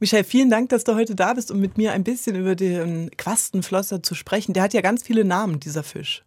Michael, 0.00 0.24
vielen 0.24 0.48
Dank, 0.48 0.70
dass 0.70 0.84
du 0.84 0.94
heute 0.94 1.14
da 1.14 1.34
bist, 1.34 1.50
um 1.50 1.60
mit 1.60 1.76
mir 1.76 1.92
ein 1.92 2.04
bisschen 2.04 2.34
über 2.34 2.56
den 2.56 3.10
Quastenflosser 3.18 4.02
zu 4.02 4.14
sprechen. 4.14 4.54
Der 4.54 4.62
hat 4.62 4.72
ja 4.72 4.80
ganz 4.80 5.02
viele 5.02 5.26
Namen, 5.26 5.60
dieser 5.60 5.82
Fisch. 5.82 6.24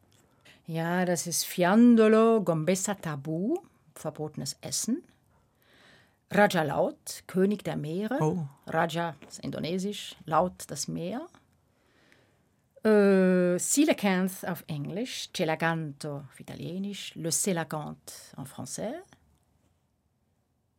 Ja, 0.67 1.05
das 1.05 1.25
ist 1.25 1.43
Fiandolo 1.43 2.43
Gombessa 2.43 2.93
Tabu, 2.93 3.57
verbotenes 3.95 4.57
Essen. 4.61 5.03
Raja 6.29 6.61
Laut, 6.61 7.23
König 7.25 7.63
der 7.63 7.75
Meere. 7.75 8.19
Oh. 8.21 8.45
Raja 8.67 9.15
ist 9.27 9.39
indonesisch, 9.39 10.15
Laut 10.25 10.53
das 10.67 10.87
Meer. 10.87 11.25
Äh, 12.83 13.57
Coelacanth 13.57 14.45
auf 14.47 14.63
Englisch, 14.67 15.29
Celaganto 15.35 16.17
auf 16.17 16.39
Italienisch, 16.39 17.15
Le 17.15 17.31
Celagant 17.31 18.11
en 18.37 18.45
français. 18.45 18.93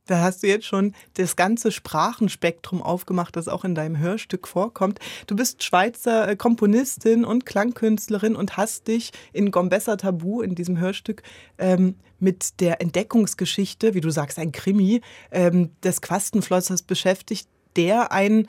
Da 0.07 0.21
hast 0.21 0.43
du 0.43 0.49
jetzt 0.49 0.67
schon 0.67 0.95
das 1.15 1.35
ganze 1.35 1.73
Sprachenspektrum 1.73 2.83
aufgemacht, 2.83 3.37
das 3.37 3.49
auch 3.49 3.65
in 3.65 3.75
deinem 3.75 3.99
Hörstück 3.99 4.47
vorkommt. 4.47 4.99
Du 5.27 5.35
bist 5.35 5.63
Schweizer 5.63 6.29
äh, 6.29 6.37
Komponistin 6.37 7.25
und 7.25 7.47
Klangkünstlerin 7.47 8.37
und 8.37 8.59
hast 8.59 8.87
dich 8.87 9.13
in 9.33 9.51
Gombessa 9.51 9.97
Tabu, 9.97 10.43
in 10.43 10.55
diesem 10.55 10.79
Hörstück, 10.79 11.23
ähm, 11.57 11.95
mit 12.21 12.61
der 12.61 12.83
Entdeckungsgeschichte, 12.83 13.95
wie 13.95 14.03
du 14.03 14.11
sagst, 14.11 14.39
ein 14.39 14.53
Krimi, 14.53 15.01
ähm, 15.31 15.71
des 15.83 16.03
Quastenflossers 16.03 16.83
beschäftigt, 16.83 17.49
der 17.77 18.13
ein, 18.13 18.47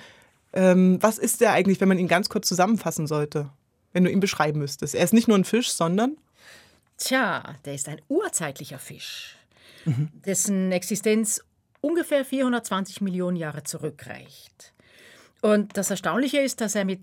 ähm, 0.52 0.98
was 1.02 1.18
ist 1.18 1.40
der 1.40 1.54
eigentlich, 1.54 1.80
wenn 1.80 1.88
man 1.88 2.00
ihn 2.00 2.10
ganz 2.10 2.28
kurz 2.28 2.50
zusammenfassen 2.50 3.08
sollte, 3.08 3.50
wenn 3.94 4.04
du 4.04 4.12
ihn 4.12 4.20
beschreiben 4.20 4.60
müsstest? 4.60 4.94
Er 4.94 5.06
ist 5.06 5.14
nicht 5.14 5.30
nur 5.30 5.38
ein 5.38 5.46
Fisch, 5.46 5.72
sondern? 5.72 6.18
Tja, 6.98 7.56
der 7.64 7.76
ist 7.76 7.88
ein 7.88 8.02
urzeitlicher 8.10 8.80
Fisch 8.80 9.38
dessen 10.26 10.72
Existenz 10.72 11.42
ungefähr 11.82 12.26
420 12.26 13.02
Millionen 13.02 13.38
Jahre 13.38 13.64
zurückreicht. 13.64 14.74
Und 15.42 15.78
das 15.78 15.92
Erstaunliche 15.92 16.40
ist, 16.40 16.62
dass 16.62 16.76
er 16.76 16.86
mit 16.86 17.02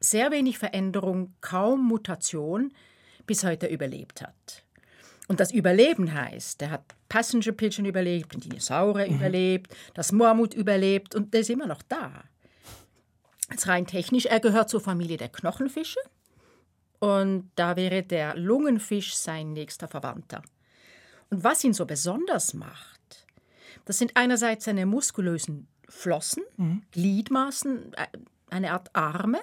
sehr 0.00 0.30
wenig 0.30 0.58
Veränderung, 0.58 1.34
kaum 1.40 1.86
Mutation 1.86 2.72
bis 3.26 3.44
heute 3.44 3.66
überlebt 3.66 4.22
hat. 4.22 4.64
Und 5.28 5.40
das 5.40 5.52
Überleben 5.52 6.14
heißt, 6.14 6.62
er 6.62 6.70
hat 6.70 6.84
Passenger 7.08 7.52
Pigeon 7.52 7.84
überlebt, 7.84 8.32
den 8.32 8.40
Dinosaurier 8.40 9.08
mhm. 9.08 9.16
überlebt, 9.16 9.76
das 9.94 10.12
Mormut 10.12 10.54
überlebt 10.54 11.14
und 11.14 11.34
der 11.34 11.40
ist 11.40 11.50
immer 11.50 11.66
noch 11.66 11.82
da. 11.82 12.24
Jetzt 13.50 13.66
rein 13.66 13.86
technisch, 13.86 14.26
er 14.26 14.40
gehört 14.40 14.70
zur 14.70 14.80
Familie 14.80 15.16
der 15.16 15.28
Knochenfische 15.28 16.00
und 17.00 17.50
da 17.56 17.76
wäre 17.76 18.02
der 18.02 18.36
Lungenfisch 18.36 19.14
sein 19.16 19.52
nächster 19.52 19.88
Verwandter. 19.88 20.42
Und 21.30 21.44
was 21.44 21.64
ihn 21.64 21.74
so 21.74 21.86
besonders 21.86 22.54
macht, 22.54 23.26
das 23.84 23.98
sind 23.98 24.12
einerseits 24.16 24.64
seine 24.64 24.86
muskulösen 24.86 25.68
Flossen, 25.88 26.42
mhm. 26.56 26.82
Gliedmaßen, 26.92 27.94
äh, 27.94 28.06
eine 28.50 28.72
Art 28.72 28.94
Arme, 28.94 29.40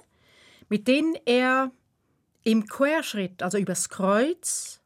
mit 0.69 0.87
denen 0.87 1.15
er 1.25 1.71
im 2.43 2.67
Querschritt, 2.67 3.41
also 3.41 3.57
übers 3.57 3.89
Kreuz, 3.89 4.81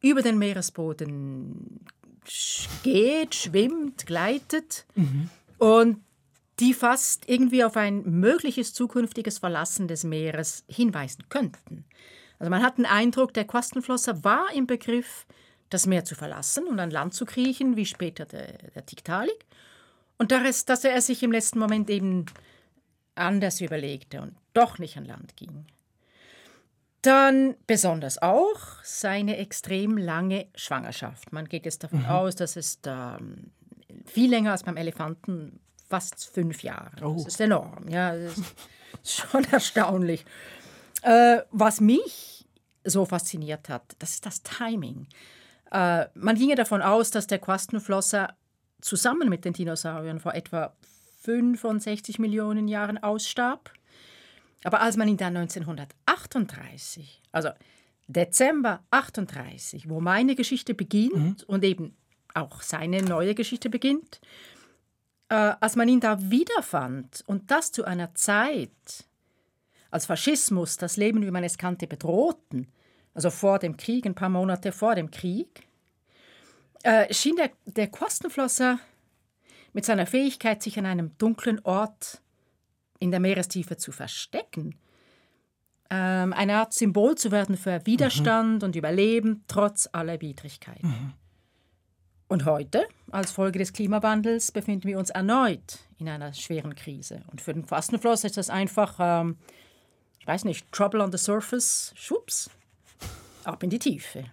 über 0.00 0.22
den 0.22 0.38
Meeresboden 0.38 1.80
geht, 2.82 3.34
schwimmt, 3.34 4.06
gleitet 4.06 4.86
mhm. 4.94 5.28
und 5.58 6.02
die 6.60 6.72
fast 6.72 7.28
irgendwie 7.28 7.64
auf 7.64 7.76
ein 7.76 8.02
mögliches 8.04 8.72
zukünftiges 8.74 9.38
Verlassen 9.38 9.88
des 9.88 10.04
Meeres 10.04 10.64
hinweisen 10.68 11.24
könnten. 11.28 11.84
Also 12.38 12.50
man 12.50 12.62
hat 12.62 12.78
den 12.78 12.86
Eindruck, 12.86 13.34
der 13.34 13.44
Quastenflosser 13.44 14.24
war 14.24 14.52
im 14.54 14.66
Begriff, 14.66 15.26
das 15.70 15.86
Meer 15.86 16.04
zu 16.04 16.14
verlassen 16.14 16.66
und 16.66 16.78
an 16.78 16.90
Land 16.90 17.14
zu 17.14 17.24
kriechen, 17.24 17.76
wie 17.76 17.86
später 17.86 18.26
der, 18.26 18.58
der 18.74 18.86
Tiktaalik. 18.86 19.44
Und 20.18 20.30
dass, 20.30 20.64
dass 20.64 20.84
er 20.84 21.00
sich 21.00 21.22
im 21.22 21.32
letzten 21.32 21.58
Moment 21.58 21.90
eben 21.90 22.26
anders 23.14 23.60
überlegte 23.60 24.20
und 24.20 24.36
doch 24.52 24.78
nicht 24.78 24.96
an 24.96 25.04
Land 25.04 25.36
ging. 25.36 25.66
Dann 27.02 27.54
besonders 27.66 28.22
auch 28.22 28.58
seine 28.82 29.36
extrem 29.36 29.98
lange 29.98 30.46
Schwangerschaft. 30.54 31.32
Man 31.32 31.48
geht 31.48 31.66
jetzt 31.66 31.84
davon 31.84 32.00
mhm. 32.00 32.06
aus, 32.06 32.34
dass 32.34 32.56
es 32.56 32.80
da 32.80 33.18
ähm, 33.18 33.50
viel 34.06 34.30
länger 34.30 34.52
als 34.52 34.62
beim 34.62 34.76
Elefanten, 34.76 35.60
fast 35.88 36.26
fünf 36.26 36.62
Jahre. 36.62 36.92
Oh. 37.02 37.16
Das 37.16 37.34
ist 37.34 37.40
enorm. 37.40 37.88
Ja, 37.88 38.16
das 38.16 38.38
ist 38.38 38.54
schon 39.04 39.44
erstaunlich. 39.44 40.24
Äh, 41.02 41.40
was 41.50 41.80
mich 41.80 42.46
so 42.84 43.04
fasziniert 43.04 43.68
hat, 43.68 43.96
das 43.98 44.12
ist 44.12 44.26
das 44.26 44.42
Timing. 44.42 45.06
Äh, 45.74 46.06
man 46.14 46.36
ginge 46.36 46.54
davon 46.54 46.82
aus, 46.82 47.10
dass 47.10 47.26
der 47.26 47.40
Quastenflosser 47.40 48.36
zusammen 48.80 49.28
mit 49.28 49.44
den 49.44 49.54
Dinosauriern 49.54 50.20
vor 50.20 50.34
etwa 50.34 50.72
65 51.22 52.20
Millionen 52.20 52.68
Jahren 52.68 53.02
ausstarb. 53.02 53.72
Aber 54.62 54.80
als 54.80 54.96
man 54.96 55.08
ihn 55.08 55.16
dann 55.16 55.36
1938, 55.36 57.20
also 57.32 57.50
Dezember 58.06 58.84
38, 58.92 59.88
wo 59.88 60.00
meine 60.00 60.36
Geschichte 60.36 60.74
beginnt 60.74 61.40
mhm. 61.40 61.44
und 61.48 61.64
eben 61.64 61.96
auch 62.34 62.62
seine 62.62 63.02
neue 63.02 63.34
Geschichte 63.34 63.68
beginnt, 63.68 64.20
äh, 65.28 65.54
als 65.60 65.74
man 65.74 65.88
ihn 65.88 66.00
da 66.00 66.30
wiederfand 66.30 67.24
und 67.26 67.50
das 67.50 67.72
zu 67.72 67.84
einer 67.84 68.14
Zeit, 68.14 69.08
als 69.90 70.06
Faschismus 70.06 70.76
das 70.76 70.96
Leben, 70.96 71.22
wie 71.22 71.30
man 71.32 71.42
es 71.42 71.58
kannte, 71.58 71.88
bedrohten, 71.88 72.68
also 73.14 73.30
vor 73.30 73.58
dem 73.58 73.76
Krieg, 73.76 74.06
ein 74.06 74.14
paar 74.14 74.28
Monate 74.28 74.72
vor 74.72 74.94
dem 74.94 75.10
Krieg, 75.10 75.66
äh, 76.82 77.12
schien 77.12 77.36
der, 77.36 77.50
der 77.64 77.88
Kostenflosser 77.88 78.78
mit 79.72 79.84
seiner 79.84 80.06
Fähigkeit, 80.06 80.62
sich 80.62 80.78
an 80.78 80.86
einem 80.86 81.16
dunklen 81.18 81.60
Ort 81.64 82.20
in 82.98 83.10
der 83.10 83.20
Meerestiefe 83.20 83.76
zu 83.76 83.92
verstecken, 83.92 84.76
ähm, 85.90 86.32
eine 86.32 86.56
Art 86.56 86.72
Symbol 86.72 87.16
zu 87.16 87.30
werden 87.30 87.56
für 87.56 87.84
Widerstand 87.86 88.62
mhm. 88.62 88.66
und 88.66 88.76
Überleben 88.76 89.44
trotz 89.48 89.88
aller 89.92 90.20
Widrigkeiten. 90.20 90.88
Mhm. 90.88 91.12
Und 92.26 92.46
heute, 92.46 92.86
als 93.10 93.30
Folge 93.32 93.58
des 93.58 93.72
Klimawandels, 93.72 94.50
befinden 94.50 94.88
wir 94.88 94.98
uns 94.98 95.10
erneut 95.10 95.78
in 95.98 96.08
einer 96.08 96.32
schweren 96.32 96.74
Krise. 96.74 97.22
Und 97.30 97.40
für 97.40 97.52
den 97.52 97.64
Fastenfloss 97.64 98.24
ist 98.24 98.36
das 98.36 98.50
einfach, 98.50 98.96
ähm, 98.98 99.36
ich 100.18 100.26
weiß 100.26 100.44
nicht, 100.44 100.70
Trouble 100.72 101.00
on 101.02 101.12
the 101.12 101.18
Surface, 101.18 101.92
schwupps, 101.94 102.50
ab 103.46 103.62
in 103.62 103.70
die 103.70 103.78
Tiefe. 103.78 104.24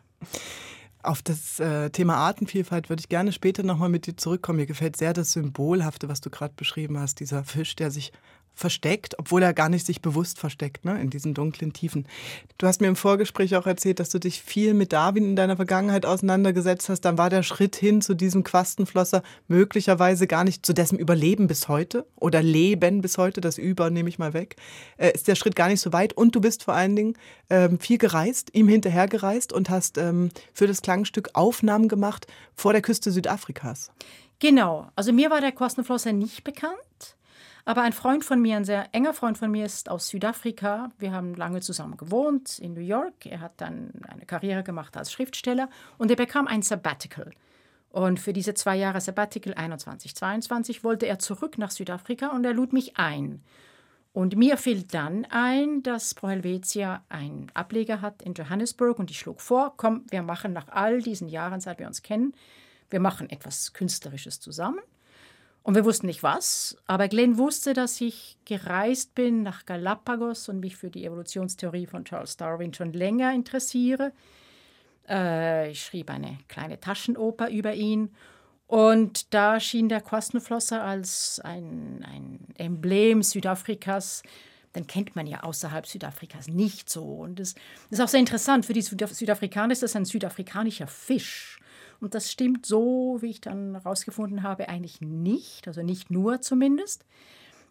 Auf 1.03 1.21
das 1.23 1.59
äh, 1.59 1.89
Thema 1.89 2.15
Artenvielfalt 2.17 2.89
würde 2.89 2.99
ich 2.99 3.09
gerne 3.09 3.31
später 3.31 3.63
nochmal 3.63 3.89
mit 3.89 4.05
dir 4.05 4.15
zurückkommen. 4.15 4.59
Mir 4.59 4.67
gefällt 4.67 4.97
sehr 4.97 5.13
das 5.13 5.31
Symbolhafte, 5.31 6.09
was 6.09 6.21
du 6.21 6.29
gerade 6.29 6.53
beschrieben 6.55 6.99
hast, 6.99 7.19
dieser 7.19 7.43
Fisch, 7.43 7.75
der 7.75 7.89
sich 7.89 8.11
versteckt, 8.53 9.17
obwohl 9.17 9.41
er 9.43 9.53
gar 9.53 9.69
nicht 9.69 9.85
sich 9.85 10.01
bewusst 10.01 10.39
versteckt, 10.39 10.85
ne, 10.85 10.99
in 11.01 11.09
diesen 11.09 11.33
dunklen 11.33 11.73
Tiefen. 11.73 12.05
Du 12.57 12.67
hast 12.67 12.81
mir 12.81 12.87
im 12.87 12.95
Vorgespräch 12.95 13.55
auch 13.55 13.65
erzählt, 13.65 13.99
dass 13.99 14.09
du 14.09 14.19
dich 14.19 14.41
viel 14.41 14.73
mit 14.73 14.93
Darwin 14.93 15.23
in 15.23 15.35
deiner 15.35 15.55
Vergangenheit 15.55 16.05
auseinandergesetzt 16.05 16.89
hast. 16.89 17.01
Dann 17.01 17.17
war 17.17 17.29
der 17.29 17.43
Schritt 17.43 17.75
hin 17.75 18.01
zu 18.01 18.13
diesem 18.13 18.43
Quastenflosser 18.43 19.23
möglicherweise 19.47 20.27
gar 20.27 20.43
nicht 20.43 20.65
zu 20.65 20.73
dessen 20.73 20.99
Überleben 20.99 21.47
bis 21.47 21.67
heute 21.67 22.05
oder 22.15 22.43
Leben 22.43 23.01
bis 23.01 23.17
heute, 23.17 23.41
das 23.41 23.57
Über 23.57 23.89
nehme 23.89 24.09
ich 24.09 24.19
mal 24.19 24.33
weg, 24.33 24.55
äh, 24.97 25.11
ist 25.11 25.27
der 25.27 25.35
Schritt 25.35 25.55
gar 25.55 25.67
nicht 25.67 25.81
so 25.81 25.91
weit. 25.93 26.13
Und 26.13 26.35
du 26.35 26.41
bist 26.41 26.63
vor 26.63 26.73
allen 26.73 26.95
Dingen 26.95 27.15
ähm, 27.49 27.79
viel 27.79 27.97
gereist, 27.97 28.49
ihm 28.53 28.67
hinterher 28.67 29.07
gereist 29.07 29.53
und 29.53 29.69
hast 29.69 29.97
ähm, 29.97 30.29
für 30.53 30.67
das 30.67 30.81
Klangstück 30.81 31.29
Aufnahmen 31.33 31.87
gemacht 31.87 32.27
vor 32.55 32.73
der 32.73 32.81
Küste 32.81 33.11
Südafrikas. 33.11 33.91
Genau, 34.39 34.87
also 34.95 35.13
mir 35.13 35.29
war 35.29 35.39
der 35.39 35.51
Quastenflosser 35.51 36.13
nicht 36.13 36.43
bekannt. 36.43 37.15
Aber 37.65 37.81
ein 37.83 37.93
Freund 37.93 38.25
von 38.25 38.41
mir, 38.41 38.57
ein 38.57 38.65
sehr 38.65 38.93
enger 38.93 39.13
Freund 39.13 39.37
von 39.37 39.51
mir, 39.51 39.65
ist 39.65 39.89
aus 39.89 40.07
Südafrika. 40.07 40.89
Wir 40.97 41.11
haben 41.11 41.35
lange 41.35 41.61
zusammen 41.61 41.97
gewohnt 41.97 42.59
in 42.59 42.73
New 42.73 42.81
York. 42.81 43.25
Er 43.25 43.39
hat 43.39 43.53
dann 43.57 43.91
eine 44.07 44.25
Karriere 44.25 44.63
gemacht 44.63 44.97
als 44.97 45.11
Schriftsteller 45.11 45.69
und 45.97 46.09
er 46.09 46.17
bekam 46.17 46.47
ein 46.47 46.61
Sabbatical. 46.61 47.31
Und 47.89 48.19
für 48.19 48.33
diese 48.33 48.53
zwei 48.53 48.77
Jahre 48.77 49.01
Sabbatical 49.01 49.53
21, 49.53 50.15
22 50.15 50.83
wollte 50.83 51.07
er 51.07 51.19
zurück 51.19 51.57
nach 51.57 51.71
Südafrika 51.71 52.29
und 52.29 52.45
er 52.45 52.53
lud 52.53 52.73
mich 52.73 52.97
ein. 52.97 53.43
Und 54.13 54.35
mir 54.35 54.57
fiel 54.57 54.83
dann 54.83 55.25
ein, 55.29 55.83
dass 55.83 56.13
Pro 56.13 56.29
Helvetia 56.29 57.03
einen 57.07 57.49
Ableger 57.53 58.01
hat 58.01 58.21
in 58.21 58.33
Johannesburg 58.33 58.99
und 58.99 59.09
ich 59.09 59.19
schlug 59.19 59.39
vor, 59.39 59.73
komm, 59.77 60.05
wir 60.09 60.21
machen 60.21 60.51
nach 60.51 60.67
all 60.67 61.01
diesen 61.01 61.29
Jahren, 61.29 61.61
seit 61.61 61.79
wir 61.79 61.87
uns 61.87 62.01
kennen, 62.01 62.33
wir 62.89 62.99
machen 62.99 63.29
etwas 63.29 63.71
Künstlerisches 63.71 64.41
zusammen. 64.41 64.79
Und 65.63 65.75
wir 65.75 65.85
wussten 65.85 66.07
nicht 66.07 66.23
was, 66.23 66.75
aber 66.87 67.07
Glenn 67.07 67.37
wusste, 67.37 67.73
dass 67.73 68.01
ich 68.01 68.37
gereist 68.45 69.13
bin 69.13 69.43
nach 69.43 69.65
Galapagos 69.65 70.49
und 70.49 70.59
mich 70.59 70.75
für 70.75 70.89
die 70.89 71.05
Evolutionstheorie 71.05 71.85
von 71.85 72.03
Charles 72.03 72.35
Darwin 72.35 72.73
schon 72.73 72.93
länger 72.93 73.31
interessiere. 73.33 74.11
Äh, 75.07 75.69
ich 75.69 75.83
schrieb 75.83 76.09
eine 76.09 76.39
kleine 76.47 76.79
Taschenoper 76.79 77.49
über 77.51 77.75
ihn 77.75 78.09
und 78.65 79.33
da 79.35 79.59
schien 79.59 79.87
der 79.87 80.01
Quastenflosser 80.01 80.83
als 80.83 81.39
ein, 81.43 82.03
ein 82.09 82.39
Emblem 82.55 83.21
Südafrikas 83.21 84.23
dann 84.73 84.87
kennt 84.87 85.15
man 85.15 85.27
ja 85.27 85.41
außerhalb 85.41 85.85
Südafrikas 85.85 86.47
nicht 86.47 86.89
so. 86.89 87.03
Und 87.03 87.39
das 87.39 87.55
ist 87.89 88.01
auch 88.01 88.07
sehr 88.07 88.19
interessant. 88.19 88.65
Für 88.65 88.73
die 88.73 88.81
Südafrikaner 88.81 89.73
ist 89.73 89.83
das 89.83 89.95
ein 89.95 90.05
südafrikanischer 90.05 90.87
Fisch. 90.87 91.59
Und 92.01 92.15
das 92.15 92.31
stimmt 92.31 92.65
so, 92.65 93.19
wie 93.21 93.29
ich 93.29 93.41
dann 93.41 93.75
herausgefunden 93.75 94.43
habe, 94.43 94.67
eigentlich 94.67 95.01
nicht, 95.01 95.67
also 95.67 95.83
nicht 95.83 96.09
nur 96.09 96.41
zumindest. 96.41 97.05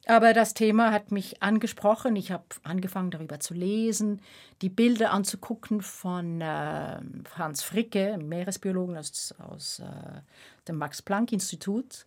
Aber 0.06 0.32
das 0.32 0.54
Thema 0.54 0.92
hat 0.92 1.12
mich 1.12 1.42
angesprochen. 1.42 2.16
Ich 2.16 2.32
habe 2.32 2.44
angefangen, 2.62 3.10
darüber 3.10 3.38
zu 3.38 3.52
lesen, 3.52 4.22
die 4.62 4.70
Bilder 4.70 5.10
anzugucken 5.10 5.82
von 5.82 6.40
äh, 6.40 7.00
Hans 7.36 7.62
Fricke, 7.62 8.16
Meeresbiologen 8.18 8.96
aus, 8.96 9.34
aus 9.38 9.80
äh, 9.80 10.20
dem 10.68 10.76
Max-Planck-Institut. 10.76 12.06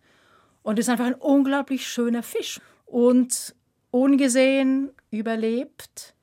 Und 0.62 0.78
ist 0.78 0.88
einfach 0.88 1.06
ein 1.06 1.14
unglaublich 1.14 1.86
schöner 1.86 2.22
Fisch. 2.22 2.60
Und 2.86 3.54
ungesehen 3.90 4.90
überlebt 5.10 6.14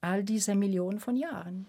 all 0.00 0.24
diese 0.24 0.54
Millionen 0.54 0.98
von 0.98 1.16
Jahren. 1.16 1.66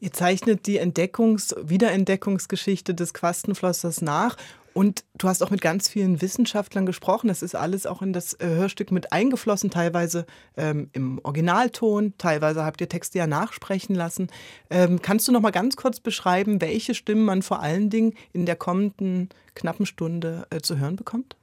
Ihr 0.00 0.12
zeichnet 0.12 0.66
die 0.66 0.80
Entdeckungs-, 0.80 1.54
Wiederentdeckungsgeschichte 1.62 2.94
des 2.94 3.14
Quastenflossers 3.14 4.00
nach 4.00 4.36
und 4.72 5.04
du 5.18 5.28
hast 5.28 5.42
auch 5.42 5.50
mit 5.50 5.60
ganz 5.60 5.88
vielen 5.88 6.22
Wissenschaftlern 6.22 6.86
gesprochen. 6.86 7.28
Das 7.28 7.42
ist 7.42 7.54
alles 7.54 7.86
auch 7.86 8.02
in 8.02 8.12
das 8.12 8.34
äh, 8.34 8.46
Hörstück 8.46 8.92
mit 8.92 9.12
eingeflossen, 9.12 9.70
teilweise 9.70 10.26
ähm, 10.56 10.88
im 10.92 11.20
Originalton, 11.22 12.14
teilweise 12.18 12.64
habt 12.64 12.80
ihr 12.80 12.88
Texte 12.88 13.18
ja 13.18 13.26
nachsprechen 13.26 13.94
lassen. 13.94 14.28
Ähm, 14.70 15.02
kannst 15.02 15.26
du 15.28 15.32
noch 15.32 15.40
mal 15.40 15.50
ganz 15.50 15.76
kurz 15.76 16.00
beschreiben, 16.00 16.60
welche 16.60 16.94
Stimmen 16.94 17.24
man 17.24 17.42
vor 17.42 17.60
allen 17.60 17.90
Dingen 17.90 18.14
in 18.32 18.46
der 18.46 18.56
kommenden 18.56 19.28
knappen 19.54 19.86
Stunde 19.86 20.46
äh, 20.50 20.60
zu 20.60 20.78
hören 20.78 20.96
bekommt? 20.96 21.36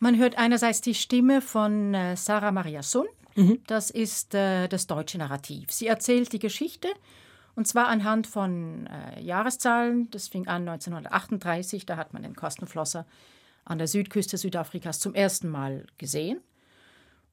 Man 0.00 0.18
hört 0.18 0.36
einerseits 0.36 0.80
die 0.80 0.94
Stimme 0.94 1.40
von 1.40 1.94
äh, 1.94 2.16
Sarah 2.16 2.50
Maria 2.50 2.82
Sun. 2.82 3.06
Mhm. 3.36 3.60
Das 3.66 3.90
ist 3.90 4.34
äh, 4.34 4.66
das 4.68 4.88
deutsche 4.88 5.18
Narrativ. 5.18 5.70
Sie 5.70 5.86
erzählt 5.86 6.32
die 6.32 6.40
Geschichte 6.40 6.88
und 7.54 7.66
zwar 7.66 7.88
anhand 7.88 8.26
von 8.26 8.86
äh, 8.86 9.20
Jahreszahlen. 9.20 10.10
Das 10.10 10.28
fing 10.28 10.46
an 10.46 10.68
1938, 10.68 11.86
da 11.86 11.96
hat 11.96 12.12
man 12.12 12.22
den 12.22 12.34
Kostenflosser 12.34 13.06
an 13.64 13.78
der 13.78 13.86
Südküste 13.86 14.38
Südafrikas 14.38 15.00
zum 15.00 15.14
ersten 15.14 15.48
Mal 15.48 15.86
gesehen. 15.98 16.40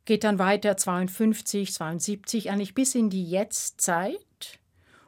Geht 0.05 0.23
dann 0.23 0.39
weiter 0.39 0.75
52, 0.75 1.73
72, 1.73 2.51
eigentlich 2.51 2.75
bis 2.75 2.95
in 2.95 3.09
die 3.09 3.29
Jetztzeit. 3.29 4.59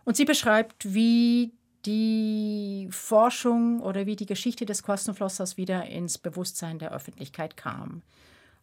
Und 0.03 0.15
sie 0.15 0.25
beschreibt, 0.25 0.93
wie 0.93 1.53
die 1.85 2.87
Forschung 2.91 3.81
oder 3.81 4.05
wie 4.05 4.15
die 4.15 4.25
Geschichte 4.25 4.65
des 4.65 4.83
Kostenflossers 4.83 5.57
wieder 5.57 5.85
ins 5.85 6.17
Bewusstsein 6.17 6.79
der 6.79 6.93
Öffentlichkeit 6.93 7.57
kam. 7.57 8.03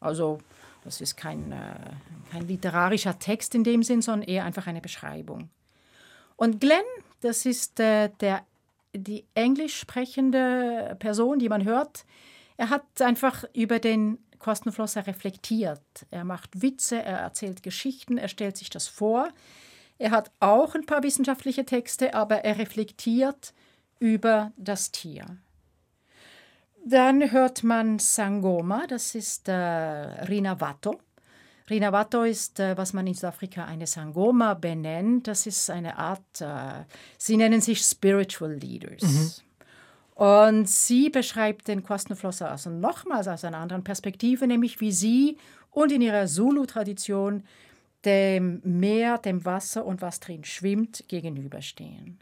Also 0.01 0.39
das 0.85 1.01
ist 1.01 1.17
kein, 1.17 1.53
äh, 1.53 1.75
kein 2.31 2.47
literarischer 2.47 3.19
Text 3.19 3.55
in 3.55 3.65
dem 3.65 3.83
Sinn, 3.83 4.03
sondern 4.03 4.29
eher 4.29 4.45
einfach 4.45 4.67
eine 4.67 4.81
Beschreibung. 4.81 5.51
Und 6.39 6.61
Glenn, 6.61 6.85
das 7.21 7.45
ist 7.47 7.81
äh, 7.81 8.11
der, 8.21 8.47
die 8.95 9.25
englisch 9.35 9.77
sprechende 9.77 10.97
Person, 11.01 11.41
die 11.41 11.49
man 11.49 11.65
hört, 11.65 12.05
er 12.57 12.71
hat 12.71 13.03
einfach 13.03 13.45
über 13.55 13.81
den 13.81 14.19
Kostenflosser 14.39 15.09
reflektiert. 15.09 15.83
Er 16.13 16.25
macht 16.25 16.63
Witze, 16.63 17.03
er 17.03 17.19
erzählt 17.19 17.65
Geschichten, 17.65 18.19
er 18.19 18.29
stellt 18.29 18.57
sich 18.57 18.71
das 18.71 18.87
vor. 18.87 19.29
Er 19.99 20.13
hat 20.13 20.31
auch 20.39 20.77
ein 20.77 20.87
paar 20.87 21.03
wissenschaftliche 21.03 21.65
Texte, 21.65 22.15
aber 22.15 22.45
er 22.45 22.57
reflektiert 22.59 23.53
über 23.99 24.53
das 24.57 24.93
Tier. 24.93 25.27
Dann 26.85 27.33
hört 27.33 27.65
man 27.65 27.99
Sangoma, 27.99 28.87
das 28.87 29.17
ist 29.17 29.49
äh, 29.49 29.53
Rina 29.53 30.61
Watto. 31.69 31.75
Rinavato 31.75 32.23
ist, 32.25 32.61
äh, 32.61 32.77
was 32.77 32.93
man 32.93 33.07
in 33.07 33.15
Südafrika 33.15 33.65
eine 33.65 33.87
Sangoma 33.87 34.55
benennt. 34.55 35.27
Das 35.27 35.47
ist 35.47 35.71
eine 35.71 35.99
Art, 35.99 36.41
äh, 36.41 36.85
sie 37.17 37.37
nennen 37.37 37.61
sich 37.61 37.81
Spiritual 37.81 38.55
Leaders. 38.55 39.03
Mhm. 39.03 39.31
Und 40.15 40.69
sie 40.69 41.11
beschreibt 41.11 41.69
den 41.69 41.85
Kostenflosser 41.85 42.51
also 42.51 42.71
nochmals 42.71 43.29
aus 43.29 43.45
einer 43.45 43.59
anderen 43.59 43.85
Perspektive, 43.85 44.47
nämlich 44.47 44.81
wie 44.81 44.91
sie 44.91 45.37
und 45.71 45.93
in 45.93 46.03
ihrer 46.03 46.27
Zulu-Tradition 46.27 47.45
dem 48.05 48.61
Meer, 48.65 49.19
dem 49.19 49.45
Wasser 49.45 49.85
und 49.85 50.03
was 50.03 50.21
drin 50.21 50.45
schwimmt, 50.45 51.05
gegenüberstehen. 51.09 52.19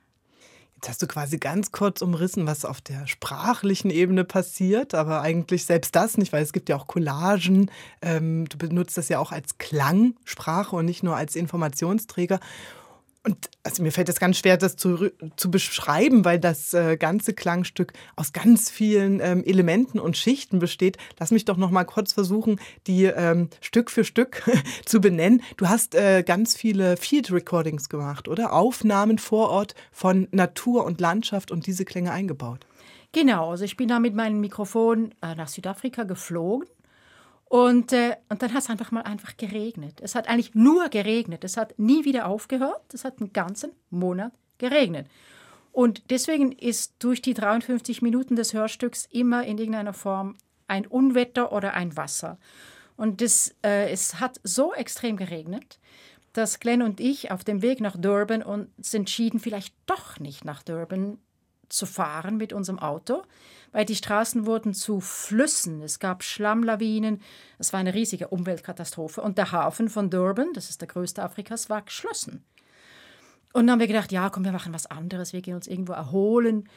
Jetzt 0.87 0.93
hast 0.93 1.03
du 1.03 1.09
quasi 1.09 1.38
ganz 1.38 1.73
kurz 1.73 2.00
umrissen, 2.00 2.47
was 2.47 2.65
auf 2.65 2.81
der 2.81 3.09
sprachlichen 3.09 3.91
Ebene 3.91 4.23
passiert, 4.23 4.94
aber 4.94 5.21
eigentlich 5.21 5.65
selbst 5.65 5.97
das 5.97 6.17
nicht, 6.17 6.33
weil 6.33 6.44
es 6.44 6.53
gibt 6.53 6.69
ja 6.69 6.77
auch 6.77 6.87
Collagen. 6.87 7.73
Ähm, 8.03 8.49
du 8.49 8.56
benutzt 8.56 8.97
das 8.97 9.09
ja 9.09 9.19
auch 9.19 9.33
als 9.33 9.59
Klangsprache 9.59 10.77
und 10.77 10.85
nicht 10.85 11.03
nur 11.03 11.17
als 11.17 11.35
Informationsträger. 11.35 12.38
Und 13.26 13.50
also 13.64 13.82
mir 13.82 13.90
fällt 13.90 14.08
es 14.08 14.20
ganz 14.20 14.38
schwer, 14.38 14.56
das 14.56 14.76
zu, 14.76 15.11
zu 15.34 15.50
beschreiben, 15.50 16.25
weil 16.25 16.38
das 16.38 16.73
äh, 16.75 16.96
ganze 16.96 17.34
Klangstück 17.34 17.93
aus 18.14 18.32
ganz 18.32 18.70
vielen 18.70 19.19
ähm, 19.19 19.43
Elementen 19.43 19.99
und 19.99 20.17
Schichten 20.17 20.61
besteht. 20.61 20.96
Lass 21.19 21.32
mich 21.32 21.44
doch 21.44 21.56
noch 21.56 21.73
mal 21.73 21.82
kurz 21.82 22.12
versuchen, 22.12 22.61
die 22.87 23.06
ähm, 23.06 23.49
Stück 23.61 23.90
für 23.90 24.05
Stück 24.05 24.44
zu 24.84 25.00
benennen. 25.00 25.43
Du 25.56 25.69
hast 25.69 25.96
äh, 25.96 26.23
ganz 26.23 26.56
viele 26.56 26.96
Field 26.96 27.32
Recordings 27.32 27.88
gemacht, 27.88 28.28
oder? 28.28 28.52
Aufnahmen 28.52 29.19
vor 29.19 29.50
Ort 29.50 29.75
von 29.90 30.28
Natur 30.31 30.84
und 30.84 31.00
Landschaft 31.00 31.50
und 31.50 31.67
diese 31.67 31.84
Klänge 31.84 32.12
eingebaut. 32.12 32.64
Genau, 33.11 33.50
also 33.50 33.64
ich 33.64 33.76
bin 33.76 33.88
da 33.88 33.99
mit 33.99 34.14
meinem 34.14 34.38
Mikrofon 34.38 35.12
äh, 35.20 35.34
nach 35.34 35.49
Südafrika 35.49 36.05
geflogen 36.05 36.69
und, 37.48 37.93
äh, 37.93 38.16
und 38.28 38.43
dann 38.43 38.52
hat 38.52 38.64
es 38.64 38.70
einfach 38.70 38.90
mal 38.90 39.02
einfach 39.02 39.37
geregnet. 39.37 40.00
Es 40.02 40.14
hat 40.14 40.28
eigentlich 40.28 40.54
nur 40.54 40.88
geregnet. 40.88 41.44
Es 41.44 41.56
hat 41.56 41.78
nie 41.78 42.04
wieder 42.04 42.26
aufgehört. 42.26 42.93
Es 42.93 43.04
hat 43.04 43.20
einen 43.20 43.32
ganzen 43.32 43.70
Monat 43.88 44.32
geregnet. 44.58 45.06
Und 45.70 46.10
deswegen 46.10 46.52
ist 46.52 46.94
durch 46.98 47.22
die 47.22 47.34
53 47.34 48.02
Minuten 48.02 48.34
des 48.34 48.52
Hörstücks 48.52 49.06
immer 49.12 49.44
in 49.44 49.58
irgendeiner 49.58 49.93
Form 49.93 50.37
ein 50.66 50.87
Unwetter 50.87 51.52
oder 51.52 51.75
ein 51.75 51.96
Wasser. 51.96 52.38
Und 52.96 53.20
das, 53.20 53.54
äh, 53.62 53.90
es 53.90 54.19
hat 54.19 54.40
so 54.42 54.75
extrem 54.75 55.16
geregnet, 55.16 55.78
dass 56.32 56.60
Glenn 56.60 56.82
und 56.82 56.99
ich 56.99 57.31
auf 57.31 57.44
dem 57.44 57.62
Weg 57.62 57.81
nach 57.81 57.96
Durban 57.96 58.42
uns 58.42 58.92
entschieden, 58.92 59.38
vielleicht 59.38 59.75
doch 59.87 60.19
nicht 60.19 60.44
nach 60.44 60.62
Durban 60.62 61.19
zu 61.68 61.86
fahren 61.86 62.36
mit 62.36 62.52
unserem 62.52 62.78
Auto, 62.78 63.22
weil 63.72 63.84
die 63.84 63.96
Straßen 63.96 64.46
wurden 64.46 64.74
zu 64.74 65.00
Flüssen. 65.00 65.82
Es 65.82 65.98
gab 65.98 66.22
Schlammlawinen. 66.22 67.20
Es 67.58 67.72
war 67.72 67.80
eine 67.80 67.94
riesige 67.94 68.28
Umweltkatastrophe. 68.28 69.20
Und 69.20 69.38
der 69.38 69.52
Hafen 69.52 69.88
von 69.88 70.10
Durban, 70.10 70.52
das 70.54 70.70
ist 70.70 70.80
der 70.80 70.88
größte 70.88 71.22
Afrikas, 71.22 71.68
war 71.68 71.82
geschlossen. 71.82 72.44
Und 73.52 73.66
dann 73.66 73.72
haben 73.72 73.80
wir 73.80 73.86
gedacht, 73.86 74.12
ja, 74.12 74.30
komm, 74.30 74.44
wir 74.44 74.52
machen 74.52 74.74
was 74.74 74.86
anderes, 74.86 75.32
wir 75.32 75.40
gehen 75.42 75.54
uns 75.54 75.66
irgendwo 75.66 75.92
erholen. 75.92 76.68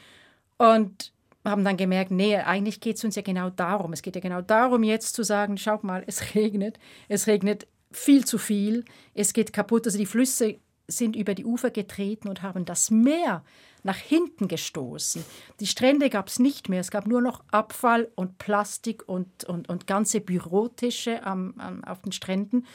Und 0.56 1.12
haben 1.44 1.64
dann 1.64 1.76
gemerkt, 1.76 2.10
nee, 2.10 2.36
eigentlich 2.36 2.80
geht 2.80 2.96
es 2.96 3.04
uns 3.04 3.16
ja 3.16 3.22
genau 3.22 3.50
darum. 3.50 3.92
Es 3.92 4.02
geht 4.02 4.14
ja 4.14 4.20
genau 4.20 4.42
darum, 4.42 4.82
jetzt 4.82 5.14
zu 5.14 5.22
sagen, 5.22 5.56
schau 5.56 5.78
mal, 5.82 6.04
es 6.06 6.34
regnet, 6.34 6.78
es 7.08 7.26
regnet 7.26 7.66
viel 7.92 8.24
zu 8.24 8.38
viel, 8.38 8.84
es 9.14 9.32
geht 9.32 9.52
kaputt. 9.52 9.86
Also 9.86 9.98
die 9.98 10.06
Flüsse 10.06 10.56
sind 10.90 11.16
über 11.16 11.34
die 11.34 11.44
Ufer 11.44 11.70
getreten 11.70 12.28
und 12.28 12.42
haben 12.42 12.64
das 12.64 12.90
Meer 12.90 13.42
nach 13.82 13.96
hinten 13.96 14.48
gestoßen. 14.48 15.24
Die 15.60 15.66
Strände 15.66 16.10
gab 16.10 16.28
es 16.28 16.38
nicht 16.38 16.68
mehr, 16.68 16.80
es 16.80 16.90
gab 16.90 17.06
nur 17.06 17.22
noch 17.22 17.42
Abfall 17.50 18.10
und 18.14 18.38
Plastik 18.38 19.08
und, 19.08 19.44
und, 19.44 19.68
und 19.68 19.86
ganze 19.86 20.20
Bürotische 20.20 21.24
am, 21.24 21.54
am, 21.58 21.84
auf 21.84 22.02
den 22.02 22.12
Stränden. 22.12 22.66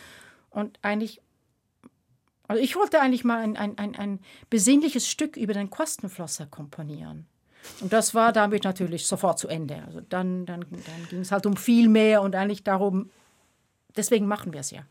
Und 0.50 0.80
eigentlich, 0.82 1.22
also 2.48 2.62
ich 2.62 2.76
wollte 2.76 3.02
eigentlich 3.02 3.24
mal 3.24 3.40
ein, 3.40 3.58
ein, 3.58 3.78
ein, 3.78 3.96
ein 3.96 4.20
besinnliches 4.50 5.08
Stück 5.08 5.38
über 5.38 5.54
den 5.54 5.70
Kostenflosser 5.70 6.48
komponieren. 6.48 7.28
Und 7.82 7.94
das 7.94 8.14
war 8.14 8.32
damit 8.32 8.64
natürlich 8.64 9.08
sofort 9.08 9.40
zu 9.40 9.48
Ende. 9.48 9.84
Also 9.86 10.02
dann, 10.02 10.46
dann, 10.46 10.62
dann 10.62 11.08
ging 11.10 11.20
es 11.22 11.32
halt 11.32 11.46
um 11.46 11.58
viel 11.58 11.90
mehr 11.90 12.22
und 12.22 12.36
eigentlich 12.36 12.64
darum, 12.64 13.10
deswegen 13.96 14.28
machen 14.28 14.54
wir 14.54 14.60
es 14.60 14.72
ja 14.72 14.86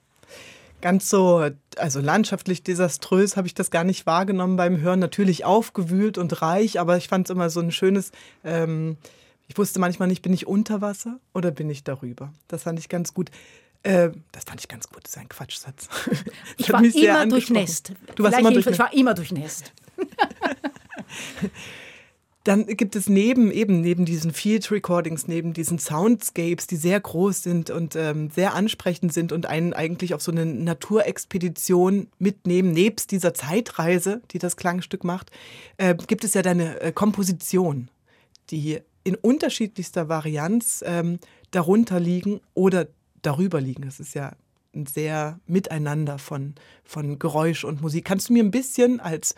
ganz 0.85 1.09
so, 1.09 1.49
also 1.79 2.01
landschaftlich 2.01 2.63
desaströs 2.63 3.39
habe 3.39 3.47
ich 3.47 3.55
das 3.55 3.71
gar 3.71 3.85
nicht 3.85 4.05
wahrgenommen 4.05 4.57
beim 4.57 4.83
Hören. 4.83 4.99
Natürlich 5.01 5.47
aufgewühlt 5.47 6.19
und 6.19 6.43
reich, 6.43 6.79
aber 6.79 6.99
ich 6.99 7.09
fand 7.09 7.27
es 7.27 7.31
immer 7.35 7.49
so 7.49 7.61
ein 7.61 7.73
schönes. 7.73 8.13
Ähm, 8.45 8.99
ich 9.49 9.57
wusste 9.57 9.81
manchmal 9.81 10.09
nicht, 10.09 10.21
bin 10.21 10.35
ich 10.35 10.47
unter 10.47 10.83
Wasser 10.83 11.21
oder 11.33 11.53
bin 11.53 11.71
ich 11.71 11.85
darüber. 11.85 12.35
Das 12.49 12.65
fand 12.65 12.79
ich 12.79 12.91
ganz 12.91 13.15
gut. 13.15 13.31
Äh, 13.83 14.11
das 14.31 14.45
fand 14.45 14.61
ich 14.61 14.69
ganz 14.69 14.91
gut, 14.91 15.05
das 15.05 15.13
ist 15.13 15.19
ein 15.19 15.31
Quatschsatz. 15.31 15.89
Ich 16.59 16.71
war 16.71 16.85
immer 16.85 17.27
durchnässt. 17.29 17.95
Du 18.15 18.23
warst 18.23 18.39
immer 18.39 18.53
durchnässt. 18.53 18.75
Ich 18.75 18.79
war 18.79 18.93
immer 18.93 19.15
durchnässt. 19.15 19.73
Dann 22.45 22.67
gibt 22.67 22.95
es 22.95 23.09
neben 23.09 23.51
eben 23.51 23.81
neben 23.81 24.05
diesen 24.05 24.31
Field 24.31 24.71
Recordings, 24.71 25.27
neben 25.27 25.55
diesen 25.55 25.79
Soundscapes, 25.79 26.67
die 26.67 26.77
sehr 26.77 27.01
groß 27.01 27.43
sind 27.43 27.71
und 27.71 27.97
ähm, 27.97 28.29
sehr 28.31 28.53
ansprechend 28.53 29.15
sind 29.15 29.33
und 29.33 29.47
einen 29.47 29.73
eigentlich 29.73 30.13
auf 30.13 30.21
so 30.21 30.31
eine 30.31 30.45
Naturexpedition 30.45 32.09
mitnehmen, 32.19 32.73
nebst 32.73 33.13
dieser 33.13 33.33
Zeitreise, 33.33 34.21
die 34.31 34.39
das 34.39 34.59
Klangstück 34.59 35.05
macht, 35.05 35.31
äh, 35.79 35.95
gibt 35.95 36.23
es 36.23 36.35
ja 36.35 36.43
deine 36.43 36.81
äh, 36.83 36.93
Komposition, 36.93 37.89
die 38.51 38.81
in 39.05 39.15
unterschiedlichster 39.15 40.11
Varianz 40.11 40.85
ähm, 40.87 41.21
darunter 41.51 41.99
liegen 41.99 42.41
oder 42.53 42.89
darüber 43.23 43.63
liegen. 43.63 43.85
Das 43.85 44.01
ist 44.01 44.15
ja 44.15 44.33
ein 44.75 44.85
sehr 44.85 45.41
Miteinander 45.47 46.19
von, 46.19 46.55
von 46.85 47.19
Geräusch 47.19 47.65
und 47.65 47.81
Musik. 47.81 48.05
Kannst 48.05 48.29
du 48.29 48.35
mir 48.35 48.45
ein 48.45 48.51
bisschen 48.51 49.01
als 49.01 49.35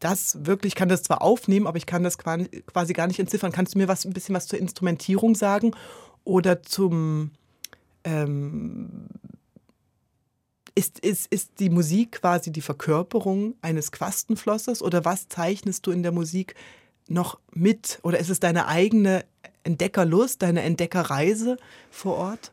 das 0.00 0.44
wirklich, 0.44 0.72
ich 0.72 0.76
kann 0.76 0.88
das 0.88 1.02
zwar 1.02 1.22
aufnehmen, 1.22 1.66
aber 1.66 1.78
ich 1.78 1.86
kann 1.86 2.02
das 2.02 2.18
quasi 2.18 2.92
gar 2.92 3.06
nicht 3.06 3.18
entziffern. 3.18 3.52
Kannst 3.52 3.74
du 3.74 3.78
mir 3.78 3.88
was, 3.88 4.04
ein 4.04 4.12
bisschen 4.12 4.34
was 4.34 4.46
zur 4.46 4.58
Instrumentierung 4.58 5.34
sagen 5.34 5.72
oder 6.24 6.62
zum, 6.62 7.30
ähm, 8.04 9.08
ist, 10.74 10.98
ist, 11.00 11.32
ist 11.32 11.58
die 11.58 11.70
Musik 11.70 12.20
quasi 12.20 12.52
die 12.52 12.60
Verkörperung 12.60 13.54
eines 13.62 13.92
Quastenflossers 13.92 14.82
oder 14.82 15.04
was 15.04 15.28
zeichnest 15.28 15.86
du 15.86 15.90
in 15.90 16.02
der 16.02 16.12
Musik 16.12 16.54
noch 17.08 17.38
mit? 17.52 17.98
Oder 18.02 18.18
ist 18.18 18.30
es 18.30 18.40
deine 18.40 18.66
eigene 18.68 19.24
Entdeckerlust, 19.64 20.42
deine 20.42 20.62
Entdeckerreise 20.62 21.56
vor 21.90 22.16
Ort? 22.16 22.52